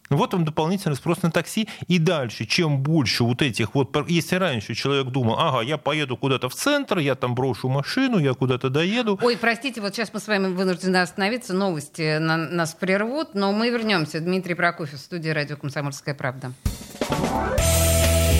[0.09, 1.67] Вот вам дополнительный спрос на такси.
[1.87, 3.95] И дальше, чем больше вот этих вот...
[4.07, 8.33] Если раньше человек думал, ага, я поеду куда-то в центр, я там брошу машину, я
[8.33, 9.19] куда-то доеду.
[9.21, 13.69] Ой, простите, вот сейчас мы с вами вынуждены остановиться, новости на, нас прервут, но мы
[13.69, 14.19] вернемся.
[14.19, 16.53] Дмитрий Прокофьев, студия «Радио Комсомольская правда».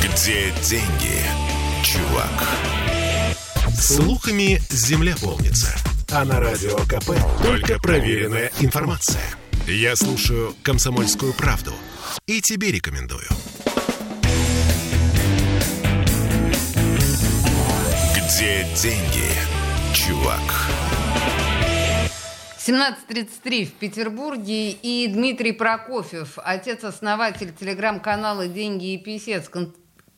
[0.02, 1.21] Где деньги,
[1.84, 2.32] чувак?
[3.76, 5.76] Слухами земля полнится.
[6.12, 7.12] А на радио КП
[7.43, 9.21] только проверенная информация.
[9.69, 11.73] Я слушаю «Комсомольскую правду»
[12.25, 13.27] и тебе рекомендую.
[18.15, 19.27] Где деньги,
[19.93, 20.39] чувак?
[22.65, 29.49] 17.33 в Петербурге и Дмитрий Прокофьев, отец-основатель телеграм-канала «Деньги и писец»,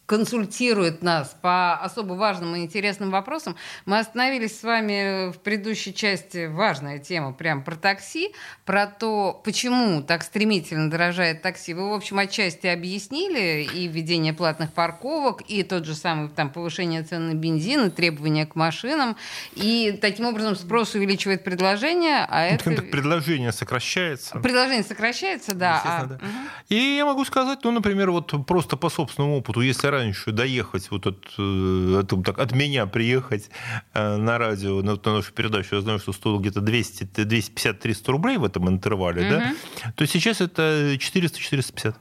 [0.09, 3.55] консультирует нас по особо важным и интересным вопросам.
[3.85, 8.33] Мы остановились с вами в предыдущей части, важная тема, прям про такси,
[8.65, 11.75] про то, почему так стремительно дорожает такси.
[11.75, 17.03] Вы, в общем, отчасти объяснили и введение платных парковок, и тот же самый там повышение
[17.03, 19.15] цен на бензин, и требования к машинам,
[19.53, 22.71] и таким образом спрос увеличивает предложение, а это...
[22.71, 22.81] это...
[22.81, 24.39] Предложение сокращается.
[24.39, 25.81] Предложение сокращается, да.
[25.85, 26.05] А...
[26.05, 26.15] да.
[26.15, 26.23] Угу.
[26.69, 31.07] И я могу сказать, ну, например, вот просто по собственному опыту, если раньше доехать вот
[31.07, 33.49] от, э, от, так, от меня приехать
[33.93, 38.37] э, на радио, на, на нашу передачу, я знаю, что стоило где-то 200, 250-300 рублей
[38.37, 39.29] в этом интервале, угу.
[39.29, 39.53] да,
[39.95, 41.95] то сейчас это 400-450.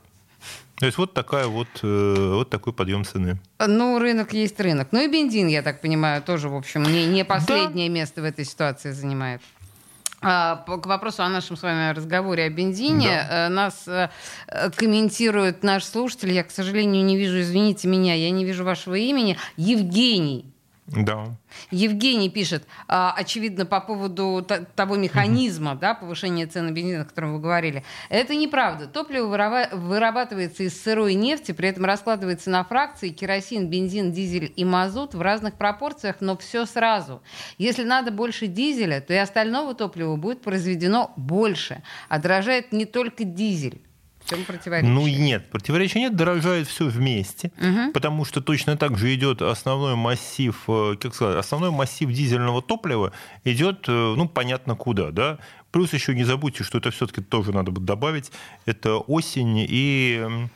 [0.78, 3.40] То есть вот такая вот, э, вот такой подъем цены.
[3.58, 4.88] Ну, рынок есть рынок.
[4.92, 7.94] Ну и бензин, я так понимаю, тоже, в общем, не, не последнее да.
[7.94, 9.42] место в этой ситуации занимает.
[10.20, 13.26] А, к вопросу о нашем с вами разговоре о бензине.
[13.28, 13.46] Да.
[13.46, 14.10] Э, нас э,
[14.76, 16.32] комментирует наш слушатель.
[16.32, 19.38] Я, к сожалению, не вижу, извините меня, я не вижу вашего имени.
[19.56, 20.52] Евгений.
[20.88, 21.26] Да.
[21.70, 27.40] Евгений пишет, а, очевидно, по поводу того механизма да, повышения цены бензина, о котором вы
[27.40, 27.84] говорили.
[28.08, 28.86] Это неправда.
[28.86, 29.26] Топливо
[29.72, 35.20] вырабатывается из сырой нефти, при этом раскладывается на фракции керосин, бензин, дизель и мазут в
[35.20, 37.22] разных пропорциях, но все сразу.
[37.58, 41.82] Если надо больше дизеля, то и остального топлива будет произведено больше.
[42.08, 43.82] А дорожает не только дизель
[44.28, 44.92] чем противоречие?
[44.92, 47.92] Ну нет, противоречия нет, дорожает все вместе, угу.
[47.92, 53.12] потому что точно так же идет основной массив, э, как сказать, основной массив дизельного топлива
[53.44, 55.38] идет, э, ну понятно куда, да.
[55.70, 58.32] Плюс еще не забудьте, что это все-таки тоже надо будет добавить,
[58.64, 60.48] это осень и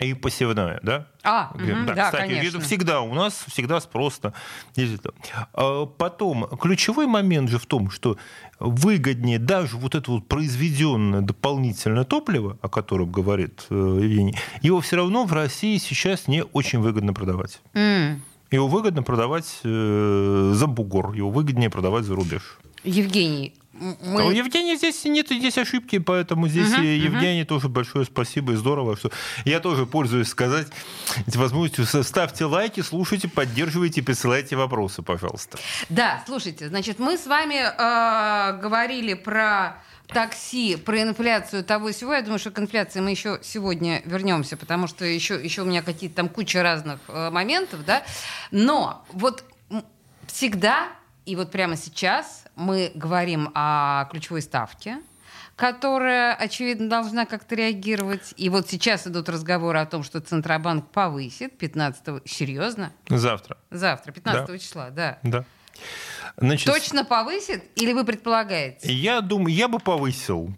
[0.00, 1.06] и посевная, да?
[1.22, 2.60] А, угу, да, да, кстати, конечно.
[2.60, 4.34] всегда у нас всегда спрос -то.
[5.52, 8.16] А потом, ключевой момент же в том, что
[8.58, 14.96] выгоднее даже вот это вот произведенное дополнительное топливо, о котором говорит э, Евгений, его все
[14.96, 17.60] равно в России сейчас не очень выгодно продавать.
[17.74, 18.20] Mm.
[18.50, 22.58] Его выгодно продавать э, за бугор, его выгоднее продавать за рубеж.
[22.84, 24.22] Евгений, мы...
[24.22, 27.48] А у Евгения здесь нет здесь ошибки, поэтому здесь угу, Евгений угу.
[27.48, 29.10] тоже большое спасибо и здорово, что
[29.44, 30.68] я тоже пользуюсь сказать
[31.26, 32.04] возможностью.
[32.04, 35.58] Ставьте лайки, слушайте, поддерживайте, присылайте вопросы, пожалуйста.
[35.88, 42.14] Да, слушайте, значит, мы с вами э, говорили про такси, про инфляцию того и всего.
[42.14, 45.82] Я думаю, что к инфляции мы еще сегодня вернемся, потому что еще, еще у меня
[45.82, 48.02] какие-то там куча разных э, моментов, да.
[48.50, 49.44] Но вот
[50.26, 50.88] всегда
[51.26, 54.98] и вот прямо сейчас мы говорим о ключевой ставке,
[55.56, 58.34] которая, очевидно, должна как-то реагировать.
[58.36, 62.92] И вот сейчас идут разговоры о том, что Центробанк повысит 15 Серьезно?
[63.08, 63.56] Завтра.
[63.70, 64.58] Завтра, 15 да.
[64.58, 65.18] числа, да.
[65.22, 65.44] Да.
[66.36, 68.92] Значит, Точно повысит или вы предполагаете?
[68.92, 70.52] Я думаю, я бы повысил.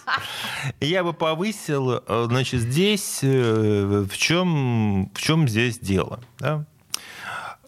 [0.80, 6.20] Я бы повысил, э, значит, здесь э, в чем, в чем здесь дело?
[6.38, 6.64] Да?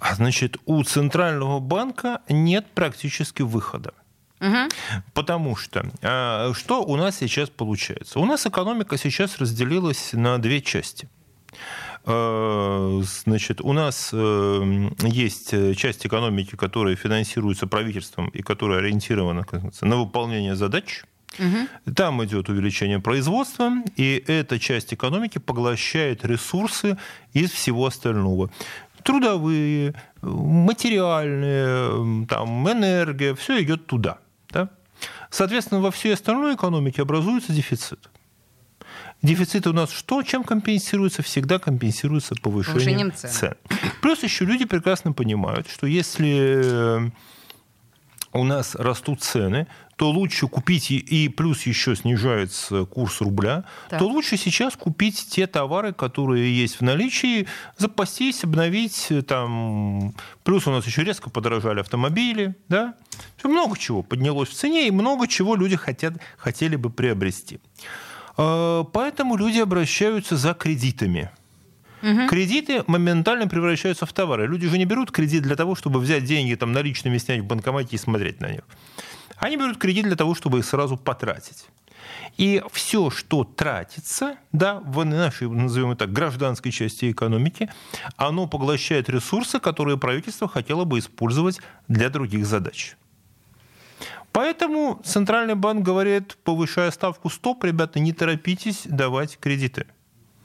[0.05, 3.95] А значит, у Центрального банка нет практически выхода.
[4.39, 4.69] Угу.
[5.15, 8.21] Потому что а, что у нас сейчас получается?
[8.21, 11.09] У нас экономика сейчас разделилась на две части.
[12.05, 19.47] А, значит, у нас э, есть часть экономики, которая финансируется правительством и которая ориентирована
[19.81, 21.05] на выполнение задач.
[21.39, 21.95] Угу.
[21.95, 26.99] Там идет увеличение производства, и эта часть экономики поглощает ресурсы
[27.33, 28.51] из всего остального
[29.05, 34.19] трудовые, материальные, там, энергия, все идет туда.
[34.51, 34.71] Да?
[35.31, 38.11] Соответственно, во всей остальной экономике образуется дефицит.
[39.23, 40.23] Дефицит у нас что?
[40.23, 41.23] Чем компенсируется?
[41.23, 43.31] Всегда компенсируется повышением, повышением цен.
[43.31, 43.55] цен.
[44.03, 47.13] Плюс еще люди прекрасно понимают, что если
[48.33, 53.99] у нас растут цены, то лучше купить, и плюс еще снижается курс рубля, так.
[53.99, 57.47] то лучше сейчас купить те товары, которые есть в наличии,
[57.79, 59.11] запастись, обновить.
[59.27, 60.15] Там.
[60.43, 62.55] Плюс у нас еще резко подорожали автомобили.
[62.69, 62.95] Да?
[63.43, 67.61] Много чего поднялось в цене, и много чего люди хотят, хотели бы приобрести.
[68.37, 71.31] А, поэтому люди обращаются за кредитами.
[72.03, 72.29] Угу.
[72.29, 74.47] Кредиты моментально превращаются в товары.
[74.47, 77.97] Люди же не берут кредит для того, чтобы взять деньги там, наличными, снять в банкомате
[77.97, 78.63] и смотреть на них.
[79.37, 81.67] Они берут кредит для того, чтобы их сразу потратить.
[82.37, 87.71] И все, что тратится да, в нашей, назовем это, гражданской части экономики,
[88.17, 92.97] оно поглощает ресурсы, которые правительство хотело бы использовать для других задач.
[94.33, 99.87] Поэтому Центральный банк говорит, повышая ставку стоп, ребята, не торопитесь давать кредиты.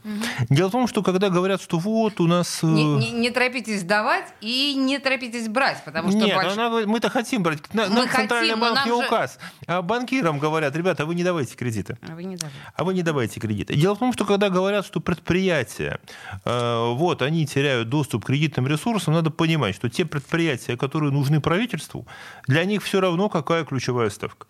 [0.09, 0.45] Угу.
[0.49, 2.63] Дело в том, что когда говорят, что вот у нас...
[2.63, 6.17] Не, э, не, не торопитесь давать и не торопитесь брать, потому что...
[6.17, 6.53] Нет, больш...
[6.53, 7.59] она, мы-то хотим брать.
[7.73, 9.05] На, мы Центральный хотим, банк не же...
[9.05, 9.37] указ.
[9.67, 11.97] А банкирам говорят, ребята, вы не давайте кредиты.
[12.07, 12.59] А вы не давайте.
[12.73, 13.75] А вы не давайте кредиты.
[13.75, 15.99] Дело в том, что когда говорят, что предприятия,
[16.45, 21.39] э, вот, они теряют доступ к кредитным ресурсам, надо понимать, что те предприятия, которые нужны
[21.39, 22.07] правительству,
[22.47, 24.47] для них все равно какая ключевая ставка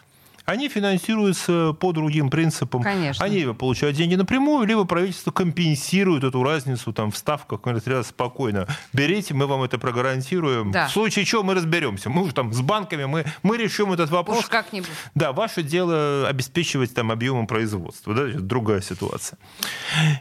[0.50, 2.82] они финансируются по другим принципам.
[2.82, 3.24] Конечно.
[3.24, 7.62] Они либо получают деньги напрямую, либо правительство компенсирует эту разницу там, в ставках.
[7.62, 10.72] Говорят, спокойно, берите, мы вам это прогарантируем.
[10.72, 10.88] Да.
[10.88, 12.10] В случае чего мы разберемся.
[12.10, 14.40] Мы уже там с банками, мы, мы решим этот вопрос.
[14.40, 14.90] Уж как-нибудь.
[15.14, 18.14] Да, ваше дело обеспечивать там объемом производства.
[18.16, 19.38] Да, другая ситуация.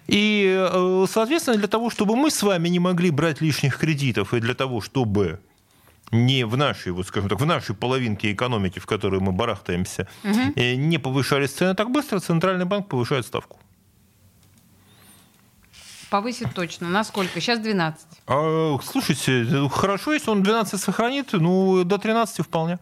[0.06, 4.40] И, э, соответственно, для того, чтобы мы с вами не могли брать лишних кредитов, и
[4.40, 5.40] для того, чтобы
[6.10, 10.60] не в нашей, вот скажем так, в нашей половинке экономики, в которой мы барахтаемся, угу.
[10.60, 13.58] не повышались цены так быстро, Центральный банк повышает ставку.
[16.10, 16.88] Повысит точно.
[16.88, 17.40] Насколько?
[17.40, 18.06] Сейчас 12.
[18.26, 22.78] А, слушайте, хорошо, если он 12 сохранит, ну, до 13 вполне.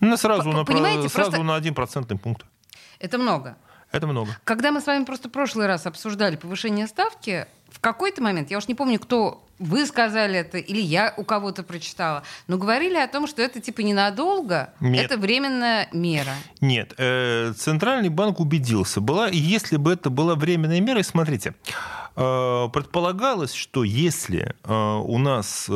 [0.00, 1.42] Ну, сразу, на, сразу просто...
[1.44, 2.44] на один процентный пункт.
[2.98, 3.56] Это много.
[3.92, 4.36] Это много.
[4.44, 8.58] Когда мы с вами просто в прошлый раз обсуждали повышение ставки, в какой-то момент, я
[8.58, 13.06] уж не помню, кто вы сказали это или я у кого-то прочитала, но говорили о
[13.06, 15.04] том, что это типа ненадолго, Нет.
[15.04, 16.34] это временная мера.
[16.60, 19.00] Нет, э, Центральный банк убедился.
[19.00, 21.54] Была, если бы это была временная мера, смотрите,
[22.16, 25.68] э, предполагалось, что если э, у нас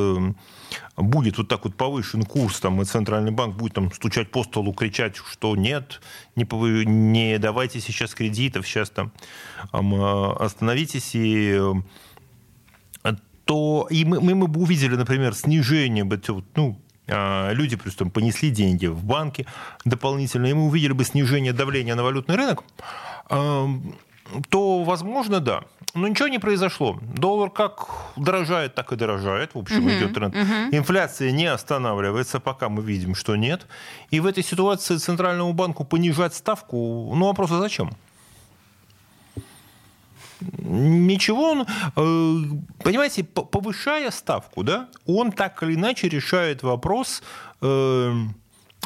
[0.97, 4.73] будет вот так вот повышен курс, там, и Центральный банк будет там стучать по столу,
[4.73, 6.01] кричать, что нет,
[6.35, 6.45] не,
[6.85, 9.13] не давайте сейчас кредитов, сейчас там
[9.73, 11.61] остановитесь и
[13.47, 16.05] то и мы, мы бы увидели, например, снижение
[16.57, 19.47] ну, а, люди просто понесли деньги в банки
[19.85, 22.65] дополнительно, и мы увидели бы снижение давления на валютный рынок,
[24.49, 25.63] то, возможно, да.
[25.95, 26.99] Но ничего не произошло.
[27.17, 29.55] Доллар как дорожает, так и дорожает.
[29.55, 30.35] В общем, uh-huh, идет тренд.
[30.35, 30.69] Uh-huh.
[30.73, 33.67] Инфляция не останавливается, пока мы видим, что нет.
[34.11, 37.91] И в этой ситуации Центральному банку понижать ставку, ну, вопрос, а зачем?
[40.41, 47.23] Ничего, он, э, понимаете, повышая ставку, да, он так или иначе решает вопрос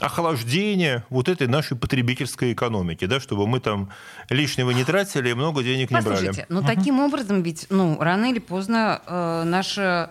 [0.00, 3.90] охлаждения вот этой нашей потребительской экономики, да, чтобы мы там
[4.28, 6.46] лишнего не тратили и много денег не брали.
[6.48, 10.10] но ну, таким образом ведь, ну, рано или поздно э, наше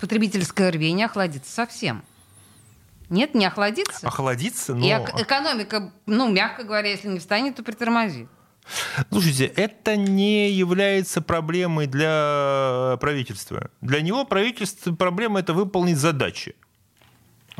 [0.00, 2.02] потребительское рвение охладится совсем.
[3.08, 4.06] Нет, не охладится?
[4.06, 4.86] Охладится, но...
[4.86, 8.28] И экономика, ну, мягко говоря, если не встанет, то притормозит.
[9.10, 13.70] Слушайте, это не является проблемой для правительства.
[13.80, 16.54] Для него правительство проблема это выполнить задачи.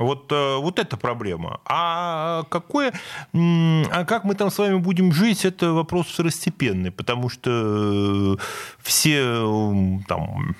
[0.00, 1.60] Вот, э, вот эта проблема.
[1.66, 2.94] А, какое,
[3.34, 8.38] а как мы там с вами будем жить, это вопрос второстепенный, потому что
[8.82, 10.56] все там,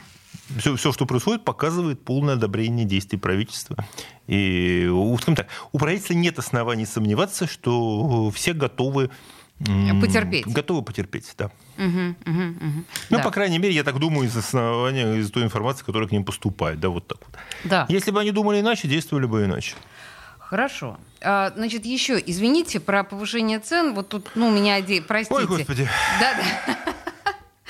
[0.58, 3.76] все, все, что происходит, показывает полное одобрение действий правительства.
[4.26, 4.86] И,
[5.22, 9.08] скажем так, у правительства нет оснований сомневаться, что все готовы
[10.00, 10.46] Потерпеть.
[10.46, 11.50] Готовы потерпеть, да.
[11.76, 12.84] Угу, угу, угу.
[13.10, 13.22] Ну, да.
[13.22, 16.80] по крайней мере, я так думаю из основания, из той информации, которая к ним поступает,
[16.80, 17.38] да, вот так вот.
[17.64, 17.86] Да.
[17.88, 19.74] Если бы они думали иначе, действовали бы иначе.
[20.38, 20.98] Хорошо.
[21.20, 23.94] А, значит, еще, извините, про повышение цен.
[23.94, 25.34] Вот тут, ну, у меня, простите.
[25.34, 25.88] Ой, господи.
[26.20, 26.34] Да,
[26.66, 26.94] да.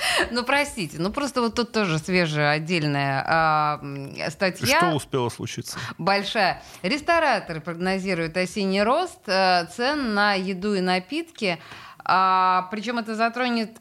[0.31, 3.81] Ну, простите, ну просто вот тут тоже свежая отдельная а,
[4.29, 4.77] статья.
[4.77, 5.77] Что успело случиться?
[5.97, 6.61] Большая.
[6.81, 11.59] Рестораторы прогнозируют осенний рост а, цен на еду и напитки.
[12.03, 13.71] А, причем это затронет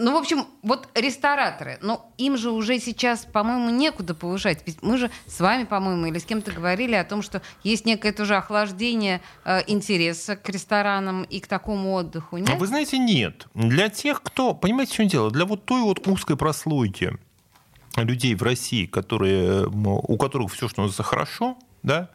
[0.00, 4.62] ну, в общем, вот рестораторы, ну, им же уже сейчас, по-моему, некуда повышать.
[4.66, 8.12] Ведь мы же с вами, по-моему, или с кем-то говорили о том, что есть некое
[8.12, 12.50] тоже охлаждение э, интереса к ресторанам и к такому отдыху, нет?
[12.50, 13.46] А вы знаете, нет.
[13.54, 14.54] Для тех, кто...
[14.54, 15.30] Понимаете, в чем дело?
[15.30, 17.18] Для вот той вот узкой прослойки
[17.96, 22.10] людей в России, которые, у которых все, что называется, хорошо, да,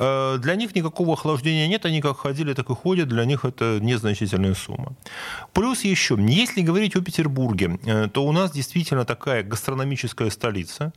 [0.00, 4.54] для них никакого охлаждения нет, они как ходили, так и ходят, для них это незначительная
[4.54, 4.94] сумма.
[5.52, 10.92] Плюс еще, если говорить о Петербурге, э, то у нас действительно такая гастрономическая столица,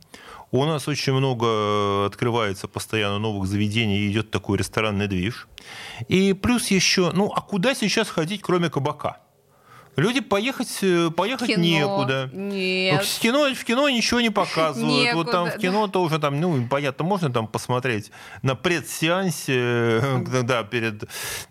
[0.50, 5.48] у нас очень много открывается постоянно новых заведений, идет такой ресторанный движ.
[6.08, 9.18] И плюс еще, ну а куда сейчас ходить, кроме кабака?
[9.96, 11.62] Люди поехать, э, поехать кино.
[11.62, 12.30] некуда.
[12.32, 13.04] Нет.
[13.04, 15.04] В кино, в кино ничего не показывают.
[15.04, 15.14] Некуда.
[15.14, 18.10] Вот там в кино тоже там, ну, понятно, можно там посмотреть
[18.42, 21.04] на предсеансе, когда перед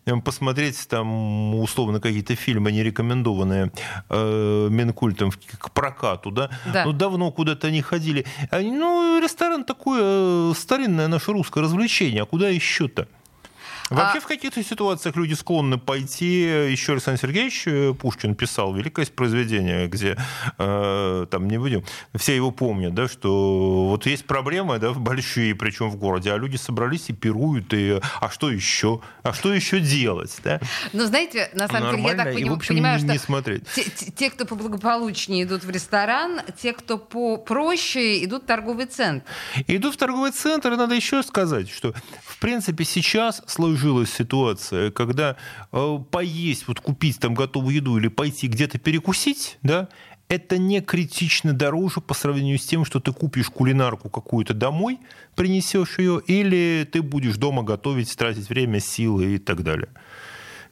[0.06, 3.72] э, посмотреть там условно какие-то фильмы не рекомендованные
[4.10, 6.50] э, Минкультом к прокату, да?
[6.66, 6.86] да.
[6.86, 8.26] Ну, давно куда-то не ходили.
[8.52, 13.08] Ну, ресторан такое э, старинное наше русское развлечение, а куда еще-то?
[13.94, 14.22] Вообще а...
[14.22, 16.44] в каких-то ситуациях люди склонны пойти.
[16.72, 20.18] Еще Александр Сергеевич э, Пушкин писал великое произведение, где
[20.58, 21.84] э, там не будем,
[22.16, 26.56] все его помнят, да, что вот есть проблемы, да, большие, причем в городе, а люди
[26.56, 30.60] собрались и пируют, и а что еще, а что еще делать, да?
[30.94, 33.64] Ну знаете, на самом Нормально, деле я так и, в общем, понимаю, не что смотреть.
[33.76, 39.26] Те, те, кто поблагополучнее идут в ресторан, те, кто попроще идут в торговый центр.
[39.68, 41.94] Идут в торговый центр, и надо еще сказать, что
[42.26, 45.36] в принципе сейчас сложно сложилась ситуация, когда
[45.72, 49.90] э, поесть, вот купить там готовую еду или пойти где-то перекусить, да,
[50.30, 55.00] это не критично дороже по сравнению с тем, что ты купишь кулинарку какую-то домой,
[55.36, 59.90] принесешь ее, или ты будешь дома готовить, тратить время, силы и так далее.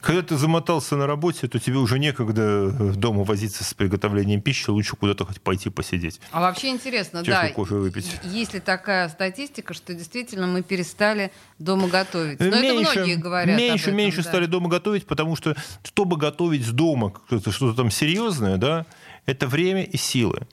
[0.02, 4.68] Когда ты замотался на работе, то тебе уже некогда э, дома возиться с приготовлением пищи,
[4.68, 6.20] лучше куда-то хоть пойти посидеть.
[6.32, 8.10] А вообще интересно, да, кофе выпить.
[8.24, 11.30] есть ли такая статистика, что действительно мы перестали
[11.60, 12.40] дома готовить?
[12.40, 14.28] Но меньше, это многие говорят Меньше, этом, меньше да.
[14.28, 18.86] стали дома готовить, потому что чтобы готовить дома что-то там серьезное, да,
[19.24, 20.48] это время и силы.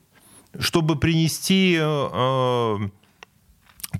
[0.59, 2.89] Чтобы принести э,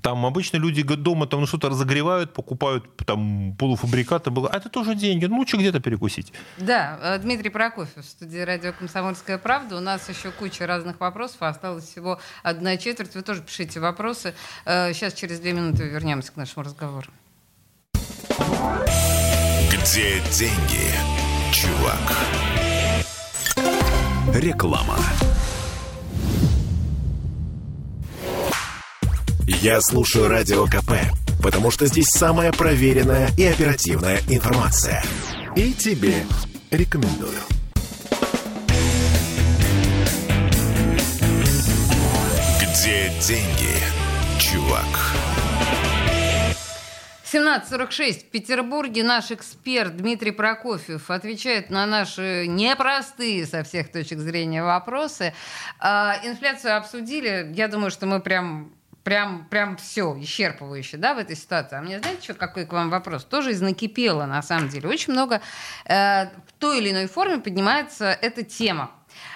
[0.02, 4.30] Там обычно люди дома там ну, что-то разогревают, покупают там полуфабрикаты.
[4.30, 4.48] Было.
[4.48, 5.26] А это тоже деньги.
[5.26, 6.32] Ну, лучше где-то перекусить.
[6.58, 9.76] Да, э, Дмитрий Прокофьев в студии радио «Комсомольская правда».
[9.76, 11.42] У нас еще куча разных вопросов.
[11.42, 13.14] Осталось всего одна четверть.
[13.14, 14.34] Вы тоже пишите вопросы.
[14.64, 17.08] Э, сейчас через две минуты вернемся к нашему разговору.
[19.70, 20.90] Где деньги,
[21.52, 22.16] чувак?
[24.34, 24.96] Реклама.
[29.52, 30.92] Я слушаю Радио КП,
[31.42, 35.02] потому что здесь самая проверенная и оперативная информация.
[35.56, 36.24] И тебе
[36.70, 37.36] рекомендую.
[42.60, 43.74] Где деньги,
[44.38, 44.86] чувак?
[47.24, 54.62] 17.46 в Петербурге наш эксперт Дмитрий Прокофьев отвечает на наши непростые со всех точек зрения
[54.62, 55.34] вопросы.
[55.80, 57.52] А, инфляцию обсудили.
[57.54, 58.72] Я думаю, что мы прям
[59.10, 61.76] прям, прям все исчерпывающе, да, в этой ситуации.
[61.76, 63.24] А мне знаете, что, какой к вам вопрос?
[63.24, 64.88] Тоже из накипело, на самом деле.
[64.88, 65.40] Очень много
[65.84, 68.92] э, в той или иной форме поднимается эта тема.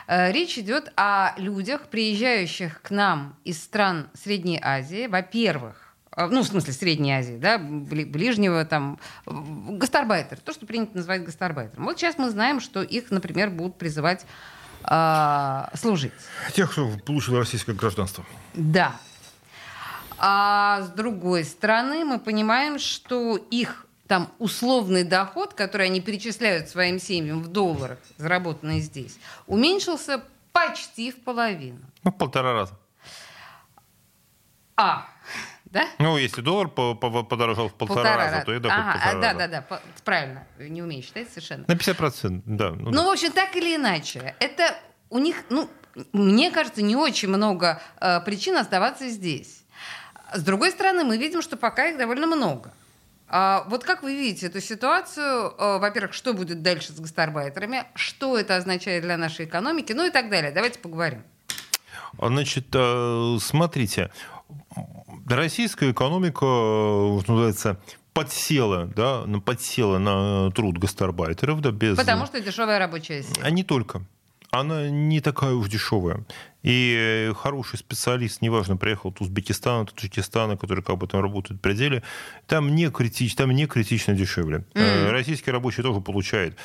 [0.06, 5.08] Э, речь идет о людях, приезжающих к нам из стран Средней Азии.
[5.08, 11.24] Во-первых, э, ну, в смысле, Средней Азии, да, ближнего там, гастарбайтер, то, что принято называть
[11.24, 11.86] гастарбайтером.
[11.86, 14.24] Вот сейчас мы знаем, что их, например, будут призывать
[14.84, 16.12] э, служить.
[16.52, 18.24] Тех, кто получил российское гражданство.
[18.54, 18.94] Да.
[20.18, 26.98] А с другой стороны, мы понимаем, что их там условный доход, который они перечисляют своим
[26.98, 31.80] семьям в долларах, заработанные здесь, уменьшился почти в половину.
[32.02, 32.78] Ну, в полтора раза.
[34.76, 35.06] А,
[35.64, 35.88] да?
[35.98, 39.38] Ну, если доллар подорожал в полтора, полтора раза, то и доход ага, полтора да, раза.
[39.38, 40.46] Да, да, да, правильно.
[40.58, 41.64] Не умею считать совершенно.
[41.66, 42.70] На 50%, да.
[42.70, 44.76] Ну, ну в общем, так или иначе, это
[45.10, 45.68] у них, ну,
[46.12, 49.63] мне кажется, не очень много э, причин оставаться здесь.
[50.34, 52.72] С другой стороны, мы видим, что пока их довольно много.
[53.28, 55.54] А вот как вы видите эту ситуацию?
[55.58, 57.84] А, во-первых, что будет дальше с гастарбайтерами?
[57.94, 59.92] Что это означает для нашей экономики?
[59.92, 60.50] Ну и так далее.
[60.50, 61.22] Давайте поговорим.
[62.18, 64.10] Значит, э, смотрите,
[65.28, 67.80] российская экономика, э, что называется,
[68.12, 71.96] подсела, да, подсела на труд гастарбайтеров, да, без...
[71.96, 73.36] Потому что дешевая рабочая сила.
[73.42, 74.02] А не только
[74.60, 76.24] она не такая уж дешевая.
[76.62, 81.62] И хороший специалист, неважно, приехал от Узбекистана, от Таджикистана, который как бы там работает в
[81.62, 82.02] пределе,
[82.46, 84.64] там не, критич, там не критично дешевле.
[84.74, 85.10] Mm.
[85.10, 86.56] Российский рабочий тоже получает.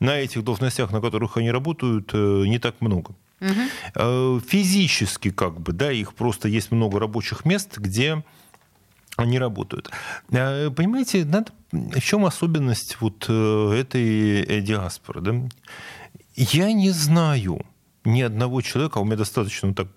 [0.00, 3.14] На этих должностях, на которых они работают, э, не так много.
[3.40, 4.40] Mm-hmm.
[4.48, 8.24] Физически как бы, да, их просто есть много рабочих мест, где
[9.16, 9.90] они работают.
[10.30, 15.20] Понимаете, надо, в чем особенность вот этой диаспоры?
[15.20, 15.34] Да?
[16.36, 17.64] Я не знаю
[18.04, 19.88] ни одного человека, а у меня достаточно так,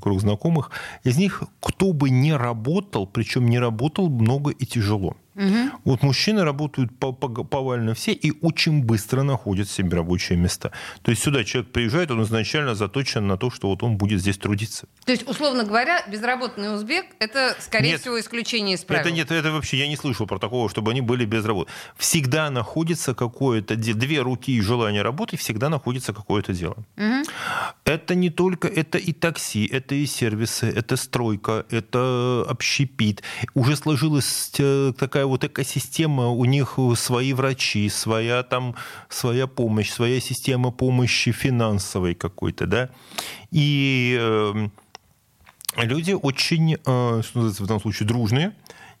[0.00, 0.70] круг знакомых,
[1.04, 5.16] из них, кто бы не работал, причем не работал много и тяжело.
[5.40, 5.80] Угу.
[5.84, 10.70] Вот мужчины работают повально все и очень быстро находят себе рабочие места.
[11.02, 14.36] То есть сюда человек приезжает, он изначально заточен на то, что вот он будет здесь
[14.36, 14.86] трудиться.
[15.06, 19.00] То есть, условно говоря, безработный узбек– это, скорее нет, всего, исключение из правил?
[19.00, 21.70] Это нет, это вообще, я не слышал про такого, чтобы они были без работы.
[21.96, 26.76] Всегда находится какое-то дело, две руки и желание работать, всегда находится какое-то дело.
[26.98, 27.24] Угу.
[27.84, 33.22] Это не только, это и такси, это и сервисы, это стройка, это общепит.
[33.54, 38.74] Уже сложилась э, такая вот экосистема, у них свои врачи, своя там,
[39.08, 42.90] своя помощь, своя система помощи финансовой какой-то, да.
[43.50, 44.68] И э,
[45.76, 48.52] люди очень, э, в данном случае, дружные,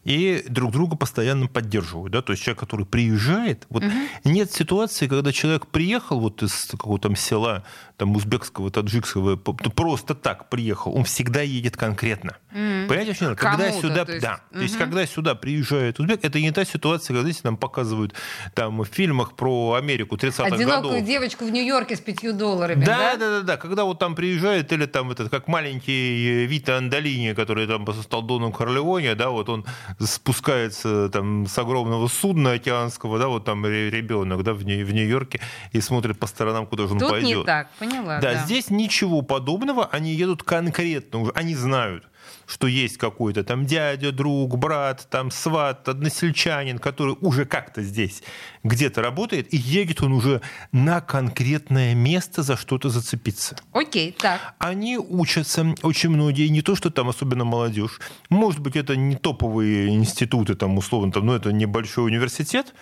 [0.04, 2.12] и друг друга постоянно поддерживают.
[2.12, 2.22] Да?
[2.22, 3.92] То есть человек, который приезжает, вот угу.
[4.24, 7.64] нет ситуации, когда человек приехал вот из какого-то там села,
[7.96, 12.36] там узбекского, таджикского, просто так приехал, он всегда едет конкретно.
[12.52, 12.86] Mm.
[12.88, 14.58] Понимаете, что когда сюда, то есть, да, угу.
[14.58, 18.14] то есть когда сюда приезжает узбек, это не та ситуация, когда здесь нам показывают
[18.54, 20.60] там в фильмах про Америку 30-х годов.
[20.60, 22.96] Одинокую девочку в Нью-Йорке с пятью долларами, да?
[22.96, 27.34] Да, да, да, да, когда вот там приезжает, или там этот, как маленький Вита Андолини,
[27.34, 29.66] который там стал Доном Корлеоне, да, вот он
[29.98, 35.40] спускается там с огромного судна океанского, да, вот там ребенок, да, в Нью-Йорке
[35.72, 37.38] и смотрит по сторонам, куда же он Тут пойдет.
[37.38, 38.20] не так, поняла.
[38.20, 42.04] Да, да, здесь ничего подобного, они едут конкретно уже, они знают,
[42.50, 48.22] что есть какой-то там дядя, друг, брат, там сват, односельчанин, который уже как-то здесь
[48.64, 50.40] где-то работает, и едет он уже
[50.72, 53.56] на конкретное место за что-то зацепиться.
[53.72, 54.54] Окей, так.
[54.58, 59.88] Они учатся, очень многие, не то, что там особенно молодежь, может быть, это не топовые
[59.88, 62.74] институты, там, условно, там, но это небольшой университет,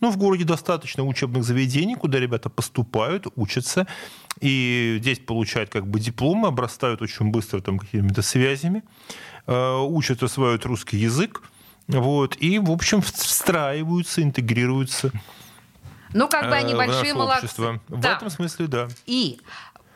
[0.00, 3.86] но в городе достаточно учебных заведений, куда ребята поступают, учатся,
[4.40, 8.82] и здесь получают как бы дипломы, обрастают очень быстро там какими-то связями,
[9.46, 11.42] э, учат, осваивают русский язык,
[11.88, 15.12] вот, и, в общем, встраиваются, интегрируются
[16.12, 17.48] ну, как бы они большие молодцы.
[17.88, 18.16] В да.
[18.16, 18.88] этом смысле, да.
[19.06, 19.40] И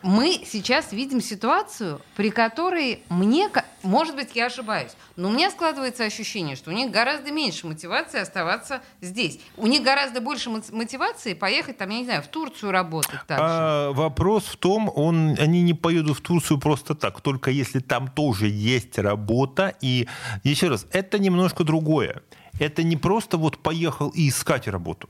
[0.04, 3.48] мы сейчас видим ситуацию, при которой мне,
[3.82, 8.20] может быть, я ошибаюсь, но у меня складывается ощущение, что у них гораздо меньше мотивации
[8.20, 9.40] оставаться здесь.
[9.56, 13.18] У них гораздо больше мотивации поехать, там, я не знаю, в Турцию работать.
[13.26, 13.44] Также.
[13.44, 18.08] А, вопрос в том, он, они не поедут в Турцию просто так, только если там
[18.08, 19.74] тоже есть работа.
[19.80, 20.06] И
[20.42, 22.22] еще раз, это немножко другое.
[22.60, 25.08] Это не просто вот поехал и искать работу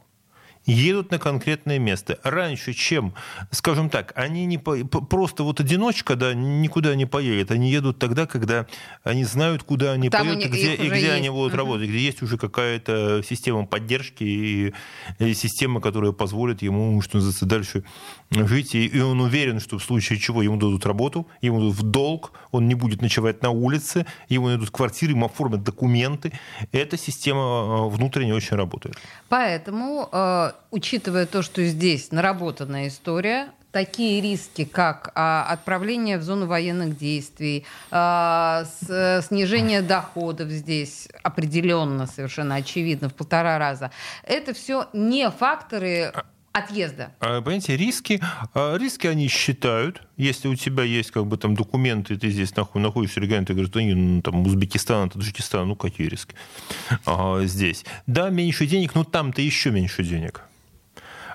[0.67, 2.19] едут на конкретное место.
[2.23, 3.15] Раньше, чем,
[3.51, 7.51] скажем так, они не по, просто вот одиночка, да, никуда не поедет.
[7.51, 8.67] Они едут тогда, когда
[9.03, 11.59] они знают, куда они Там поедут, и где, и где они будут угу.
[11.59, 14.75] работать, где есть уже какая-то система поддержки и,
[15.19, 17.85] и система, которая позволит ему, что называется, дальше
[18.31, 18.75] жить.
[18.75, 22.33] И, и он уверен, что в случае чего ему дадут работу, ему дадут в долг,
[22.51, 26.33] он не будет ночевать на улице, ему дадут квартиры, ему оформят документы.
[26.73, 28.97] Эта система э, внутренне очень работает.
[29.29, 36.47] Поэтому э, учитывая то, что здесь наработанная история, такие риски, как а, отправление в зону
[36.47, 43.91] военных действий, а, с, снижение доходов здесь определенно, совершенно очевидно, в полтора раза,
[44.23, 46.13] это все не факторы
[46.55, 47.13] отъезда.
[47.21, 48.23] А, понимаете, риски,
[48.55, 50.03] а, риски они считают.
[50.17, 54.23] Если у тебя есть как бы там документы, ты здесь находишься регионе, ты гражданин ну,
[54.23, 56.35] там, Узбекистана, Таджикистана, ну какие риски
[57.05, 57.85] а, здесь?
[58.07, 60.43] Да, меньше денег, но там-то еще меньше денег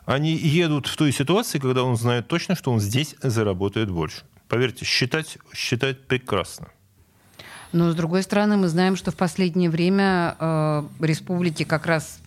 [0.05, 4.23] они едут в той ситуации, когда он знает точно, что он здесь заработает больше.
[4.47, 6.69] Поверьте, считать, считать прекрасно.
[7.73, 12.19] Но, с другой стороны, мы знаем, что в последнее время э, республики как раз,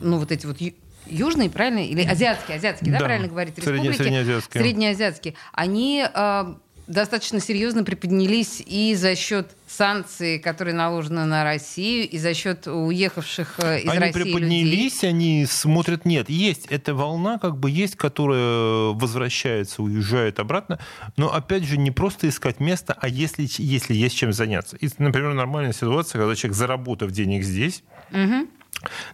[0.00, 0.62] ну, вот эти вот
[1.06, 1.80] южные, правильно?
[1.80, 3.56] Или азиатские, азиатские, да, да правильно говорить?
[3.58, 4.62] Республики, среднеазиатские.
[4.62, 5.34] Среднеазиатские.
[5.52, 6.54] Они э,
[6.86, 13.54] достаточно серьезно приподнялись и за счет санкций, которые наложены на Россию, и за счет уехавших
[13.58, 15.10] э, из они России Они приподнялись, людей.
[15.10, 20.78] они смотрят, нет, есть эта волна, как бы есть, которая возвращается, уезжает обратно,
[21.16, 24.76] но опять же не просто искать место, а если, если есть чем заняться.
[24.76, 27.82] И, например, нормальная ситуация, когда человек, заработав денег здесь,
[28.12, 28.46] угу.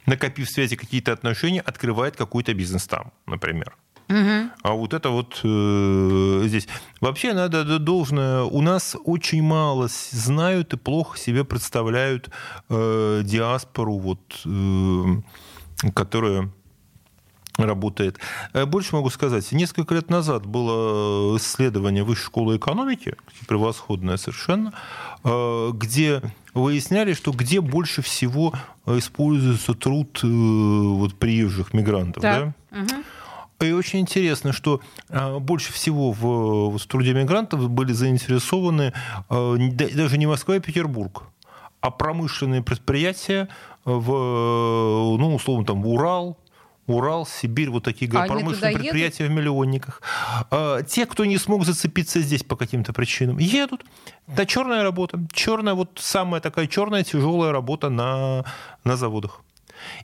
[0.06, 3.76] Накопив в связи какие-то отношения, открывает какой-то бизнес там, например.
[4.08, 4.50] Угу.
[4.62, 6.66] А вот это вот э, здесь.
[7.00, 8.42] Вообще надо должное.
[8.42, 12.28] У нас очень мало знают и плохо себе представляют
[12.68, 16.50] э, диаспору, вот, э, которая
[17.66, 18.18] работает.
[18.52, 19.52] Э, больше могу сказать.
[19.52, 23.16] Несколько лет назад было исследование Высшей школы экономики,
[23.46, 24.72] превосходное совершенно, э,
[25.22, 26.22] где
[26.54, 28.52] выясняли, что где больше всего
[28.86, 32.22] используется труд э, вот, приезжих мигрантов.
[32.22, 32.54] Да.
[32.70, 32.80] Да?
[32.80, 33.66] Угу.
[33.66, 34.80] И очень интересно, что
[35.40, 38.94] больше всего в, в труде мигрантов были заинтересованы
[39.28, 41.24] даже не Москва и Петербург,
[41.82, 43.48] а промышленные предприятия
[43.84, 44.10] в,
[45.18, 46.38] ну, условно, там, Урал,
[46.90, 49.36] Урал, Сибирь, вот такие а промышленные предприятия едут?
[49.36, 50.02] в миллионниках.
[50.88, 53.84] Те, кто не смог зацепиться здесь по каким-то причинам, едут.
[54.26, 55.18] Это черная работа.
[55.32, 58.44] Черная, вот самая такая черная, тяжелая работа на,
[58.84, 59.42] на заводах.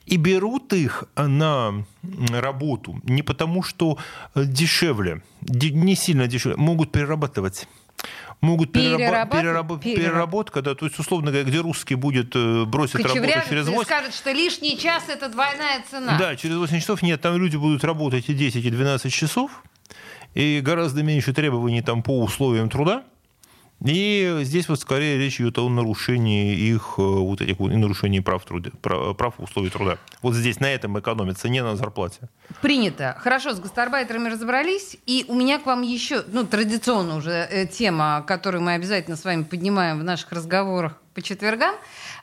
[0.07, 1.85] И берут их на
[2.31, 3.99] работу не потому, что
[4.35, 7.69] дешевле, не сильно дешевле, могут перерабатывать
[8.47, 9.31] могут перераб...
[9.31, 9.81] Перераб...
[9.83, 13.85] переработка, да, то есть, условно говоря, где русский будет э, бросить работу через 8...
[13.85, 16.17] скажут, что лишний час– это двойная цена.
[16.19, 19.63] Да, через 8 часов нет, там люди будут работать и 10, и 12 часов,
[20.35, 23.05] и гораздо меньше требований там по условиям труда,
[23.85, 28.45] и здесь вот скорее речь идет о нарушении их э, вот этих вот, нарушении прав,
[28.45, 29.99] труде, прав условий труда.
[30.23, 32.29] Вот здесь на этом экономится, не на зарплате.
[32.63, 33.17] Принято.
[33.21, 34.97] Хорошо, с гастарбайтерами разобрались.
[35.05, 39.25] И у меня к вам еще, ну, традиционно уже э, тема, которую мы обязательно с
[39.25, 41.75] вами поднимаем в наших разговорах по четвергам.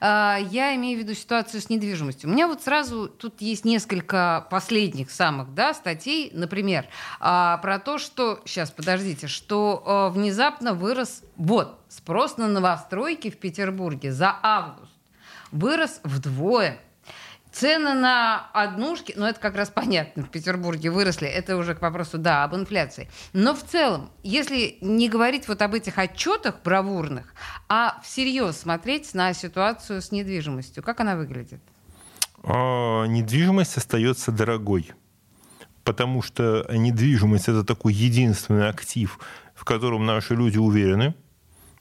[0.05, 2.29] А, я имею в виду ситуацию с недвижимостью.
[2.29, 6.87] У меня вот сразу тут есть несколько последних самых да, статей, например,
[7.21, 13.37] а, про то, что, сейчас, подождите, что а, внезапно вырос, вот, спрос на новостройки в
[13.37, 14.91] Петербурге за август
[15.53, 16.79] вырос вдвое.
[17.53, 22.17] Цены на однушки, ну это как раз понятно, в Петербурге выросли, это уже к вопросу,
[22.17, 23.07] да, об инфляции.
[23.31, 27.35] Но в целом, если не говорить вот об этих отчетах бравурных,
[27.69, 31.61] а всерьез смотреть на ситуацию с недвижимостью, как она выглядит?
[32.41, 34.91] А, недвижимость остается дорогой,
[35.83, 39.19] потому что недвижимость это такой единственный актив,
[39.53, 41.13] в котором наши люди уверены,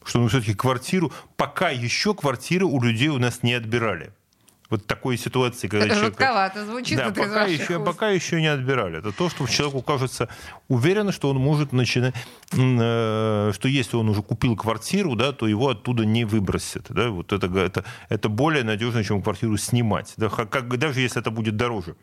[0.04, 4.12] что мы все-таки квартиру, пока еще квартиры у людей у нас не отбирали
[4.72, 6.14] вот такой ситуации, когда это человек...
[6.14, 6.96] жутковато звучит.
[6.96, 7.84] Да, пока еще, уст.
[7.84, 8.98] пока еще не отбирали.
[8.98, 10.28] Это то, что человеку кажется
[10.68, 12.14] уверенно, что он может начинать,
[12.52, 16.86] э, что если он уже купил квартиру, да, то его оттуда не выбросят.
[16.88, 17.10] Да?
[17.10, 20.14] Вот это, это, это более надежно, чем квартиру снимать.
[20.16, 20.30] Да?
[20.30, 21.94] Как, даже если это будет дороже.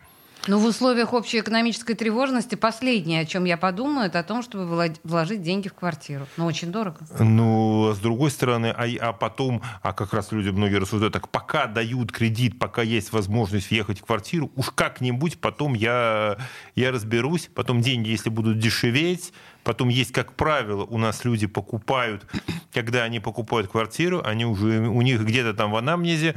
[0.48, 4.92] Но в условиях общей экономической тревожности последнее, о чем я подумаю, это о том, чтобы
[5.04, 6.28] вложить деньги в квартиру.
[6.38, 6.98] Но очень дорого.
[7.20, 11.68] Ну, с другой стороны, а, а потом, а как раз люди многие рассуждают, так пока
[11.68, 16.38] дают кредит, пока есть возможность въехать в квартиру, уж как-нибудь потом я,
[16.76, 19.34] я разберусь, потом деньги, если будут дешеветь,
[19.70, 22.26] Потом есть, как правило, у нас люди покупают,
[22.74, 26.34] когда они покупают квартиру, они уже, у них где-то там в анамнезе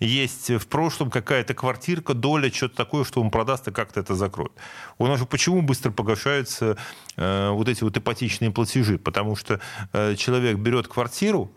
[0.00, 4.50] есть в прошлом какая-то квартирка, доля, что-то такое, что он продаст и как-то это закроет.
[4.98, 6.76] У нас же почему быстро погашаются
[7.14, 8.98] э, вот эти вот ипотечные платежи?
[8.98, 9.60] Потому что
[9.92, 11.52] э, человек берет квартиру,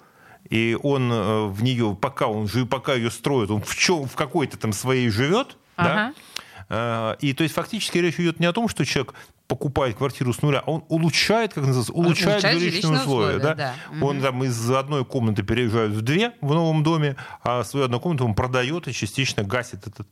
[0.47, 4.59] и он э, в нее, пока он пока ее строит, он в, чем, в какой-то
[4.59, 6.13] там своей живет, ага.
[6.69, 9.15] да, э, и то есть фактически речь идет не о том, что человек
[9.47, 13.37] покупает квартиру с нуля, он улучшает, как называется, улучшает, улучшает жилищные условия.
[13.37, 13.55] условия да?
[13.55, 13.75] Да.
[14.01, 18.25] Он там из одной комнаты переезжает в две в новом доме, а свою одну комнату
[18.25, 20.07] он продает и частично гасит этот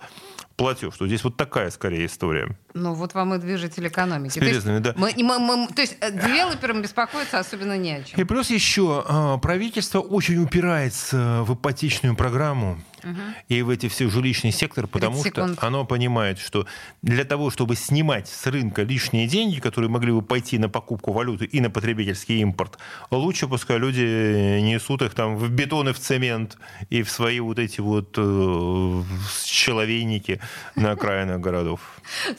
[0.56, 0.94] платеж.
[0.94, 2.56] Что здесь вот такая скорее история.
[2.74, 4.34] Ну вот вам и движитель экономики.
[4.34, 4.94] С переездами, да.
[4.98, 8.20] Мы, мы, мы, то есть э, девелоперам беспокоиться особенно не о чем.
[8.20, 13.20] И плюс еще а, правительство очень упирается в ипотечную программу угу.
[13.50, 16.66] и в эти все жилищный сектор, потому что оно понимает, что
[17.02, 21.46] для того, чтобы снимать с рынка лишние деньги, которые могли бы пойти на покупку валюты
[21.46, 22.78] и на потребительский импорт,
[23.12, 26.58] лучше пускай люди несут их там в бетон и в цемент
[26.90, 29.04] и в свои вот эти вот э,
[29.46, 30.40] человейники
[30.76, 31.80] на окраинах городов.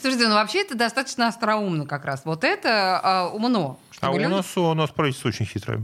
[0.00, 2.22] Слушайте, ну вообще это достаточно остроумно как раз.
[2.24, 3.78] Вот это э, умно.
[4.00, 5.82] А у нас, у нас правительство очень хитрое.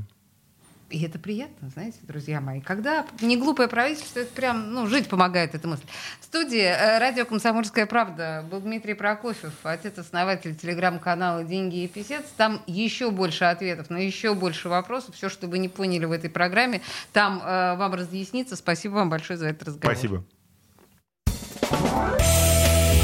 [0.91, 2.61] И это приятно, знаете, друзья мои.
[2.61, 5.85] Когда не глупое правительство, это прям, ну, жить помогает эта мысль.
[6.21, 12.25] В студии э, радио «Комсомольская правда» был Дмитрий Прокофьев, отец-основатель телеграм-канала «Деньги и писец».
[12.37, 15.15] Там еще больше ответов на еще больше вопросов.
[15.15, 16.83] Все, что вы не поняли в этой программе,
[17.13, 18.57] там э, вам разъяснится.
[18.57, 19.95] Спасибо вам большое за этот разговор.
[19.95, 20.25] Спасибо.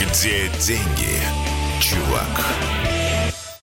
[0.01, 1.21] Где деньги,
[1.81, 2.76] чувак?